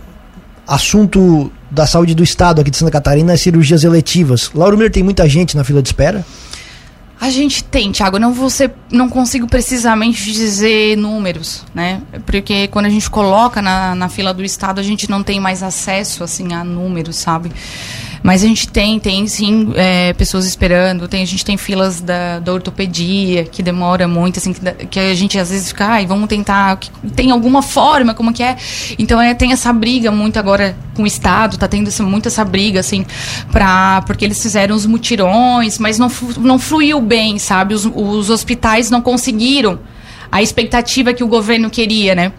assunto 0.66 1.50
da 1.70 1.86
saúde 1.86 2.14
do 2.14 2.22
estado 2.22 2.60
aqui 2.60 2.70
de 2.70 2.76
Santa 2.76 2.92
Catarina 2.92 3.32
é 3.32 3.36
cirurgias 3.36 3.82
eletivas. 3.82 4.50
Lauro 4.54 4.76
Mir 4.76 4.90
tem 4.90 5.02
muita 5.02 5.28
gente 5.28 5.56
na 5.56 5.64
fila 5.64 5.82
de 5.82 5.88
espera? 5.88 6.24
A 7.22 7.30
gente 7.30 7.62
tem, 7.62 7.92
Thiago, 7.92 8.18
não 8.18 8.32
você 8.32 8.68
não 8.90 9.08
consigo 9.08 9.46
precisamente 9.46 10.32
dizer 10.32 10.96
números, 10.96 11.64
né? 11.72 12.02
Porque 12.26 12.66
quando 12.66 12.86
a 12.86 12.90
gente 12.90 13.08
coloca 13.08 13.62
na, 13.62 13.94
na 13.94 14.08
fila 14.08 14.34
do 14.34 14.42
estado, 14.42 14.80
a 14.80 14.82
gente 14.82 15.08
não 15.08 15.22
tem 15.22 15.38
mais 15.38 15.62
acesso 15.62 16.24
assim 16.24 16.52
a 16.52 16.64
números, 16.64 17.14
sabe? 17.14 17.52
Mas 18.22 18.44
a 18.44 18.46
gente 18.46 18.68
tem, 18.68 19.00
tem 19.00 19.26
sim 19.26 19.72
é, 19.74 20.12
pessoas 20.12 20.46
esperando, 20.46 21.08
tem, 21.08 21.22
a 21.22 21.26
gente 21.26 21.44
tem 21.44 21.56
filas 21.56 22.00
da, 22.00 22.38
da 22.38 22.52
ortopedia, 22.52 23.44
que 23.44 23.62
demora 23.62 24.06
muito, 24.06 24.38
assim, 24.38 24.52
que, 24.52 24.86
que 24.86 25.00
a 25.00 25.14
gente 25.14 25.38
às 25.38 25.50
vezes 25.50 25.68
fica, 25.68 25.86
ai, 25.86 26.06
vamos 26.06 26.28
tentar, 26.28 26.78
tem 27.16 27.32
alguma 27.32 27.62
forma, 27.62 28.14
como 28.14 28.32
que 28.32 28.42
é? 28.42 28.56
Então 28.96 29.20
é, 29.20 29.34
tem 29.34 29.52
essa 29.52 29.72
briga 29.72 30.12
muito 30.12 30.38
agora 30.38 30.76
com 30.94 31.02
o 31.02 31.06
Estado, 31.06 31.58
tá 31.58 31.66
tendo 31.66 31.90
muito 32.04 32.28
essa 32.28 32.44
briga, 32.44 32.78
assim, 32.78 33.04
pra, 33.50 34.02
porque 34.06 34.24
eles 34.24 34.40
fizeram 34.40 34.76
os 34.76 34.86
mutirões, 34.86 35.78
mas 35.78 35.98
não, 35.98 36.10
não 36.38 36.58
fluiu 36.58 37.00
bem, 37.00 37.38
sabe? 37.38 37.74
Os, 37.74 37.84
os 37.84 38.30
hospitais 38.30 38.88
não 38.88 39.02
conseguiram 39.02 39.80
a 40.30 40.40
expectativa 40.40 41.12
que 41.12 41.24
o 41.24 41.28
governo 41.28 41.68
queria, 41.68 42.14
né? 42.14 42.32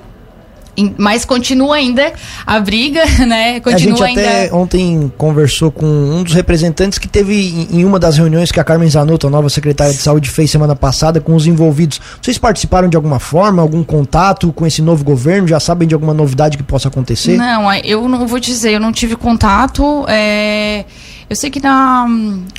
Mas 0.98 1.24
continua 1.24 1.76
ainda 1.76 2.14
a 2.46 2.60
briga, 2.60 3.04
né? 3.26 3.60
Continua 3.60 3.76
a 3.76 3.78
gente 3.78 4.04
ainda... 4.04 4.22
até 4.22 4.54
ontem 4.54 5.12
conversou 5.18 5.72
com 5.72 5.86
um 5.86 6.24
dos 6.24 6.34
representantes 6.34 6.98
que 6.98 7.08
teve 7.08 7.68
em 7.72 7.86
uma 7.86 8.00
das 8.00 8.18
reuniões 8.18 8.52
que 8.52 8.60
a 8.60 8.64
Carmen 8.64 8.90
Zanotto, 8.90 9.28
a 9.28 9.30
nova 9.30 9.50
secretária 9.50 9.94
de 9.94 10.00
saúde, 10.00 10.30
fez 10.30 10.50
semana 10.50 10.76
passada 10.76 11.22
com 11.22 11.36
os 11.36 11.46
envolvidos. 11.46 12.02
Vocês 12.22 12.38
participaram 12.38 12.88
de 12.88 12.96
alguma 12.96 13.20
forma, 13.20 13.62
algum 13.62 13.84
contato 13.84 14.52
com 14.52 14.66
esse 14.66 14.82
novo 14.82 15.04
governo? 15.04 15.48
Já 15.48 15.60
sabem 15.60 15.88
de 15.88 15.94
alguma 15.94 16.14
novidade 16.14 16.58
que 16.58 16.64
possa 16.64 16.88
acontecer? 16.88 17.38
Não, 17.38 17.72
eu 17.76 18.08
não 18.10 18.28
vou 18.28 18.40
dizer, 18.40 18.72
eu 18.74 18.80
não 18.80 18.92
tive 18.92 19.16
contato. 19.16 20.06
É... 20.08 20.86
Eu 21.30 21.36
sei 21.36 21.50
que 21.50 21.60
na. 21.60 22.06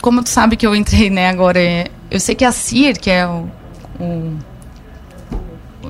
Como 0.01 0.23
tu 0.23 0.31
sabe 0.31 0.57
que 0.57 0.67
eu 0.67 0.75
entrei, 0.75 1.11
né, 1.11 1.29
agora. 1.29 1.61
Eu 2.11 2.21
sei 2.21 2.35
que 2.35 2.45
a 2.45 2.53
CIR, 2.53 2.99
que 2.99 3.11
é 3.11 3.27
o, 3.27 3.49
o 4.01 4.33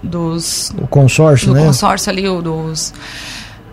dos 0.05 0.73
o 0.81 0.87
consórcio, 0.87 1.49
do 1.49 1.55
né? 1.55 1.65
consórcio 1.65 2.11
ali 2.11 2.23
dos 2.23 2.93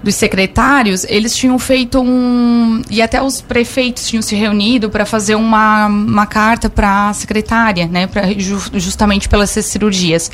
dos 0.04 0.16
secretários, 0.16 1.06
eles 1.08 1.36
tinham 1.36 1.58
feito 1.60 2.02
um. 2.02 2.82
E 2.90 3.02
até 3.02 3.22
os 3.22 3.40
prefeitos 3.40 4.08
tinham 4.08 4.22
se 4.22 4.36
reunido 4.36 4.90
para 4.90 5.06
fazer 5.06 5.36
uma, 5.36 5.86
uma 5.86 6.26
carta 6.26 6.70
para 6.70 7.10
a 7.10 7.14
secretária, 7.14 7.88
né? 7.88 8.08
Pra, 8.08 8.24
justamente 8.74 9.30
pelas 9.30 9.52
cirurgias. 9.52 10.32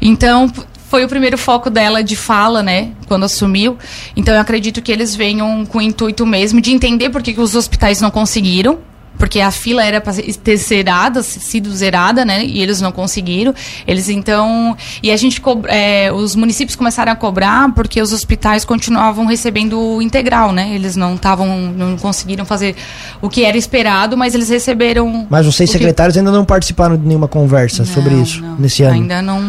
Então, 0.00 0.50
foi 0.88 1.04
o 1.04 1.08
primeiro 1.08 1.36
foco 1.36 1.68
dela 1.68 2.02
de 2.02 2.16
fala, 2.16 2.62
né? 2.62 2.92
Quando 3.06 3.24
assumiu. 3.24 3.76
Então, 4.16 4.34
eu 4.34 4.40
acredito 4.40 4.80
que 4.80 4.90
eles 4.90 5.14
venham 5.14 5.66
com 5.66 5.78
o 5.78 5.82
intuito 5.82 6.24
mesmo 6.24 6.60
de 6.60 6.72
entender 6.72 7.10
por 7.10 7.22
que, 7.22 7.34
que 7.34 7.40
os 7.40 7.54
hospitais 7.54 8.00
não 8.00 8.10
conseguiram 8.10 8.78
porque 9.18 9.40
a 9.40 9.50
fila 9.50 9.84
era 9.84 10.00
para 10.00 10.12
ter 10.42 10.56
zerada, 10.56 11.22
sido 11.22 11.72
zerada, 11.74 12.24
né? 12.24 12.44
E 12.44 12.62
eles 12.62 12.80
não 12.80 12.92
conseguiram. 12.92 13.54
Eles 13.86 14.08
então 14.08 14.76
e 15.02 15.10
a 15.10 15.16
gente 15.16 15.40
é, 15.68 16.12
os 16.12 16.34
municípios 16.34 16.76
começaram 16.76 17.12
a 17.12 17.16
cobrar 17.16 17.72
porque 17.74 18.00
os 18.00 18.12
hospitais 18.12 18.64
continuavam 18.64 19.26
recebendo 19.26 20.00
integral, 20.02 20.52
né? 20.52 20.74
Eles 20.74 20.96
não 20.96 21.14
estavam, 21.14 21.72
não 21.76 21.96
conseguiram 21.96 22.44
fazer 22.44 22.74
o 23.20 23.28
que 23.28 23.44
era 23.44 23.56
esperado, 23.56 24.16
mas 24.16 24.34
eles 24.34 24.48
receberam. 24.48 25.26
Mas 25.28 25.46
vocês 25.46 25.70
secretários 25.70 26.14
que... 26.14 26.18
ainda 26.18 26.30
não 26.30 26.44
participaram 26.44 26.96
de 26.96 27.06
nenhuma 27.06 27.28
conversa 27.28 27.84
não, 27.84 27.92
sobre 27.92 28.14
isso 28.14 28.40
não, 28.40 28.56
nesse 28.56 28.82
ano? 28.82 28.94
Ainda 28.94 29.22
não. 29.22 29.40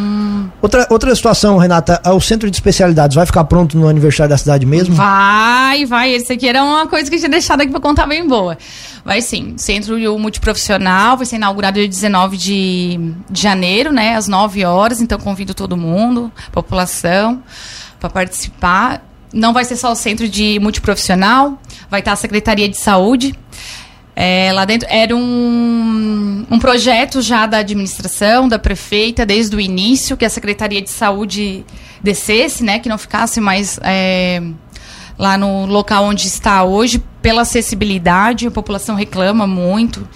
Outra 0.61 0.87
outra 0.89 1.15
situação, 1.15 1.57
Renata, 1.57 2.01
o 2.05 2.19
centro 2.19 2.49
de 2.49 2.57
especialidades 2.57 3.15
vai 3.15 3.25
ficar 3.25 3.43
pronto 3.45 3.77
no 3.77 3.87
aniversário 3.87 4.29
da 4.29 4.37
cidade 4.37 4.65
mesmo? 4.65 4.95
Vai, 4.95 5.85
vai. 5.85 6.13
Esse 6.13 6.33
aqui 6.33 6.47
era 6.47 6.63
uma 6.63 6.87
coisa 6.87 7.09
que 7.09 7.15
eu 7.15 7.19
tinha 7.19 7.29
deixado 7.29 7.61
aqui 7.61 7.71
para 7.71 7.79
contar 7.79 8.05
bem 8.05 8.27
boa. 8.27 8.57
Vai 9.03 9.21
sim. 9.21 9.53
Centro 9.57 9.97
Multiprofissional 10.19 11.17
vai 11.17 11.25
ser 11.25 11.35
inaugurado 11.35 11.79
dia 11.79 11.87
19 11.87 12.37
de, 12.37 13.13
de 13.29 13.41
janeiro, 13.41 13.91
né? 13.91 14.15
Às 14.15 14.27
9 14.27 14.65
horas. 14.65 15.01
Então 15.01 15.19
convido 15.19 15.53
todo 15.53 15.77
mundo, 15.77 16.31
população, 16.51 17.43
para 17.99 18.09
participar. 18.09 19.03
Não 19.33 19.53
vai 19.53 19.65
ser 19.65 19.75
só 19.75 19.91
o 19.91 19.95
centro 19.95 20.29
de 20.29 20.59
multiprofissional, 20.59 21.59
vai 21.89 21.99
estar 21.99 22.13
a 22.13 22.15
Secretaria 22.15 22.69
de 22.69 22.77
Saúde. 22.77 23.37
É, 24.15 24.51
lá 24.53 24.63
dentro 24.63 24.87
era 24.89 25.15
um, 25.15 26.45
um 26.49 26.57
projeto 26.57 27.21
já 27.21 27.45
da 27.45 27.57
administração, 27.57 28.47
da 28.47 28.57
prefeita, 28.57 29.25
desde 29.25 29.55
o 29.55 29.59
início, 29.59 30.15
que 30.15 30.23
a 30.23 30.29
Secretaria 30.29 30.81
de 30.81 30.89
Saúde 30.89 31.65
descesse, 32.01 32.63
né? 32.63 32.79
Que 32.79 32.87
não 32.87 32.97
ficasse 32.97 33.41
mais. 33.41 33.79
É, 33.83 34.41
lá 35.17 35.37
no 35.37 35.65
local 35.65 36.05
onde 36.05 36.27
está 36.27 36.63
hoje, 36.63 37.01
pela 37.21 37.43
acessibilidade, 37.43 38.47
a 38.47 38.51
população 38.51 38.95
reclama 38.95 39.47
muito 39.47 40.07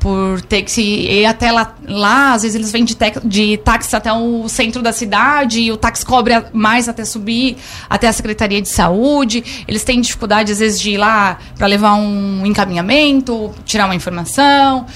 por 0.00 0.40
ter 0.40 0.62
que 0.62 0.80
ir 0.80 1.26
até 1.26 1.52
lá, 1.52 1.74
lá 1.86 2.32
às 2.32 2.42
vezes 2.42 2.56
eles 2.56 2.72
vêm 2.72 2.84
de, 2.84 2.96
de 3.24 3.58
táxi 3.58 3.94
até 3.94 4.10
o 4.10 4.48
centro 4.48 4.82
da 4.82 4.92
cidade 4.92 5.60
e 5.60 5.70
o 5.70 5.76
táxi 5.76 6.04
cobra 6.04 6.48
mais 6.52 6.88
até 6.88 7.04
subir 7.04 7.58
até 7.88 8.08
a 8.08 8.12
Secretaria 8.12 8.62
de 8.62 8.68
Saúde. 8.68 9.64
Eles 9.68 9.84
têm 9.84 10.00
dificuldade 10.00 10.50
às 10.50 10.58
vezes 10.58 10.80
de 10.80 10.92
ir 10.92 10.96
lá 10.96 11.38
para 11.56 11.66
levar 11.66 11.94
um 11.94 12.44
encaminhamento, 12.46 13.52
tirar 13.64 13.84
uma 13.84 13.94
informação. 13.94 14.86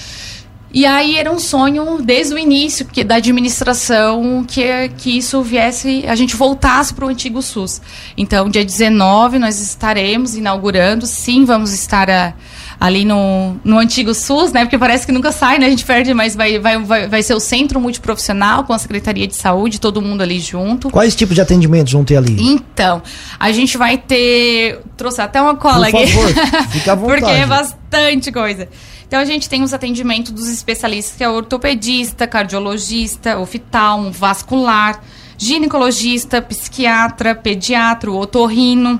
E 0.73 0.85
aí 0.85 1.17
era 1.17 1.31
um 1.31 1.39
sonho 1.39 2.01
desde 2.01 2.33
o 2.33 2.37
início 2.37 2.85
que, 2.85 3.01
da 3.01 3.15
administração 3.15 4.43
que, 4.45 4.89
que 4.97 5.17
isso 5.17 5.41
viesse, 5.41 6.03
a 6.05 6.15
gente 6.15 6.35
voltasse 6.35 6.93
para 6.93 7.05
o 7.05 7.07
antigo 7.07 7.41
SUS. 7.41 7.81
Então, 8.17 8.49
dia 8.49 8.65
19 8.65 9.39
nós 9.39 9.61
estaremos 9.61 10.35
inaugurando, 10.35 11.05
sim, 11.05 11.45
vamos 11.45 11.71
estar 11.71 12.09
a, 12.09 12.33
ali 12.79 13.05
no, 13.05 13.55
no 13.63 13.77
antigo 13.77 14.13
SUS, 14.13 14.51
né? 14.51 14.61
Porque 14.65 14.77
parece 14.77 15.05
que 15.05 15.11
nunca 15.11 15.31
sai, 15.31 15.59
né? 15.59 15.67
A 15.67 15.69
gente 15.69 15.85
perde, 15.85 16.13
mas 16.13 16.35
vai, 16.35 16.59
vai, 16.59 16.77
vai, 16.81 17.07
vai 17.07 17.23
ser 17.23 17.33
o 17.33 17.39
centro 17.39 17.79
multiprofissional 17.79 18.63
com 18.63 18.73
a 18.73 18.79
Secretaria 18.79 19.27
de 19.27 19.35
Saúde, 19.35 19.79
todo 19.79 20.01
mundo 20.01 20.21
ali 20.21 20.39
junto. 20.39 20.89
Quais 20.89 21.15
tipos 21.15 21.35
de 21.35 21.41
atendimentos 21.41 21.93
vão 21.93 22.03
ter 22.03 22.17
ali? 22.17 22.35
Então, 22.39 23.01
a 23.39 23.51
gente 23.51 23.77
vai 23.77 23.97
ter. 23.97 24.81
Trouxe 24.97 25.21
até 25.21 25.41
uma 25.41 25.55
cola 25.55 25.89
Por 25.89 26.01
aqui. 26.01 26.11
Favor, 26.11 26.69
fica 26.69 26.91
à 26.91 26.95
vontade. 26.95 27.21
Porque 27.21 27.35
é 27.35 27.45
bastante 27.45 28.31
coisa. 28.31 28.67
Então 29.07 29.19
a 29.19 29.25
gente 29.25 29.47
tem 29.47 29.63
os 29.63 29.73
atendimentos 29.73 30.31
dos 30.31 30.49
especialistas, 30.49 31.15
que 31.15 31.23
é 31.23 31.29
ortopedista, 31.29 32.27
cardiologista, 32.27 33.37
oftalmo, 33.37 34.11
vascular, 34.11 35.01
ginecologista, 35.37 36.41
psiquiatra, 36.41 37.35
pediatra, 37.35 38.11
otorrino, 38.11 38.99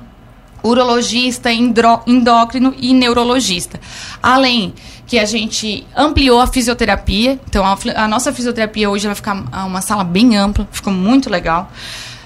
urologista, 0.65 1.49
endócrino 1.51 2.73
e 2.77 2.93
neurologista. 2.93 3.79
Além 4.21 4.73
que 5.05 5.19
a 5.19 5.25
gente 5.25 5.85
ampliou 5.95 6.39
a 6.39 6.47
fisioterapia, 6.47 7.39
então 7.47 7.63
a, 7.63 7.77
a 7.95 8.07
nossa 8.07 8.33
fisioterapia 8.33 8.89
hoje 8.89 9.05
vai 9.05 9.15
ficar 9.15 9.33
uma 9.65 9.81
sala 9.81 10.03
bem 10.03 10.35
ampla, 10.35 10.67
ficou 10.71 10.91
muito 10.91 11.29
legal. 11.29 11.71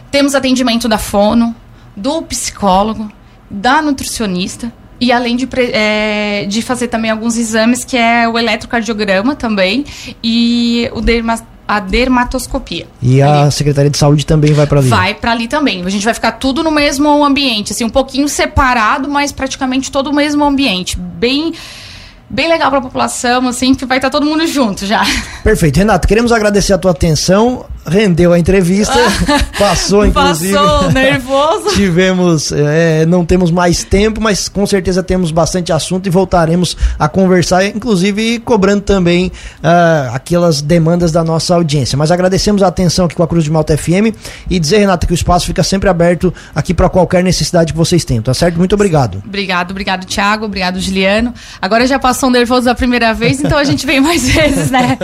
Temos 0.10 0.34
atendimento 0.34 0.88
da 0.88 0.98
fono, 0.98 1.56
do 1.96 2.22
psicólogo, 2.24 3.12
da 3.50 3.82
nutricionista, 3.82 4.72
e 5.00 5.12
além 5.12 5.36
de, 5.36 5.48
é, 5.74 6.46
de 6.48 6.62
fazer 6.62 6.88
também 6.88 7.10
alguns 7.10 7.38
exames, 7.38 7.86
que 7.86 7.98
é 7.98 8.28
o 8.28 8.38
eletrocardiograma 8.38 9.36
também 9.36 9.86
e 10.24 10.90
o 10.94 11.02
a 11.70 11.80
dermatoscopia. 11.80 12.88
E 13.00 13.22
ali. 13.22 13.48
a 13.48 13.52
Secretaria 13.52 13.92
de 13.92 13.98
Saúde 13.98 14.26
também 14.26 14.54
vai 14.54 14.66
para 14.66 14.80
ali? 14.80 14.90
Vai 14.90 15.14
para 15.14 15.32
ali 15.32 15.48
também. 15.48 15.86
A 15.86 15.90
gente 15.90 16.04
vai 16.04 16.16
ficar 16.16 16.32
tudo 16.32 16.64
no 16.64 16.72
mesmo 16.72 17.24
ambiente, 17.24 17.74
assim, 17.74 17.84
um 17.84 17.92
pouquinho 17.92 18.28
separado, 18.28 19.08
mas 19.08 19.32
praticamente 19.32 19.92
todo 19.92 20.10
o 20.10 20.14
mesmo 20.14 20.44
ambiente. 20.44 20.98
Bem 20.98 21.54
bem 22.28 22.48
legal 22.48 22.70
para 22.70 22.80
a 22.80 22.82
população, 22.82 23.48
assim, 23.48 23.74
que 23.74 23.86
vai 23.86 23.98
estar 23.98 24.10
todo 24.10 24.26
mundo 24.26 24.46
junto 24.48 24.86
já. 24.86 25.04
Perfeito. 25.44 25.78
Renato, 25.78 26.08
queremos 26.08 26.32
agradecer 26.32 26.74
a 26.74 26.78
tua 26.78 26.92
atenção. 26.92 27.66
Rendeu 27.86 28.32
a 28.34 28.40
entrevista, 28.40 28.94
passou 29.58 30.06
inclusive. 30.06 30.54
Passou, 30.54 30.92
nervoso. 30.94 31.70
Tivemos, 31.76 32.52
é, 32.52 33.06
não 33.06 33.26
temos 33.26 33.50
mais 33.50 33.84
tempo, 33.84 34.22
mas 34.22 34.48
com 34.48 34.66
certeza 34.68 35.02
temos 35.02 35.32
bastante 35.32 35.72
assunto 35.72 36.06
e 36.06 36.10
voltaremos 36.10 36.78
a 37.00 37.10
conversar, 37.10 37.66
inclusive 37.66 38.40
cobrando 38.40 38.82
também 38.82 39.32
uh, 39.58 40.14
aquelas 40.14 40.62
demandas 40.62 41.12
da 41.12 41.24
nossa 41.24 41.56
audiência. 41.56 41.98
Mas 41.98 42.12
agradecemos 42.12 42.62
a 42.62 42.68
atenção 42.68 43.06
aqui 43.06 43.16
com 43.16 43.24
a 43.24 43.28
Cruz 43.28 43.44
de 43.44 43.52
Malta 43.52 43.76
FM 43.76 44.14
e 44.50 44.60
dizer, 44.60 44.78
Renata, 44.78 45.08
que 45.08 45.14
o 45.14 45.16
espaço 45.16 45.48
fica 45.48 45.64
sempre 45.64 45.90
aberto 45.90 46.34
aqui 46.54 46.74
para 46.74 46.90
qualquer 46.90 47.24
necessidade 47.24 47.74
que 47.74 47.78
vocês 47.78 48.06
tenham, 48.06 48.22
tá 48.22 48.34
certo? 48.34 48.58
Muito 48.58 48.76
obrigado. 48.76 49.24
Obrigado, 49.26 49.72
obrigado, 49.72 50.06
Thiago, 50.06 50.46
obrigado, 50.46 50.80
Juliano. 50.80 51.34
Agora 51.60 51.88
já 51.88 51.98
passou 51.98 52.20
passam 52.20 52.30
nervosos 52.30 52.68
a 52.68 52.76
primeira 52.76 53.14
vez, 53.14 53.40
então 53.40 53.58
a 53.58 53.64
gente 53.64 53.86
vem 53.86 54.02
mais 54.02 54.28
vezes, 54.28 54.70
né? 54.70 54.98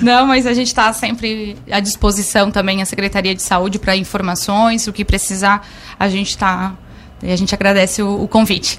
Não, 0.00 0.26
mas 0.26 0.46
a 0.46 0.54
gente 0.54 0.68
está 0.68 0.92
sempre 0.92 1.56
à 1.70 1.80
disposição 1.80 2.29
também, 2.50 2.82
a 2.82 2.86
Secretaria 2.86 3.34
de 3.34 3.42
Saúde, 3.42 3.78
para 3.78 3.96
informações, 3.96 4.86
o 4.86 4.92
que 4.92 5.04
precisar, 5.04 5.66
a 5.98 6.08
gente 6.08 6.28
está. 6.28 6.74
E 7.22 7.32
a 7.32 7.36
gente 7.36 7.54
agradece 7.54 8.02
o, 8.02 8.22
o 8.22 8.28
convite. 8.28 8.78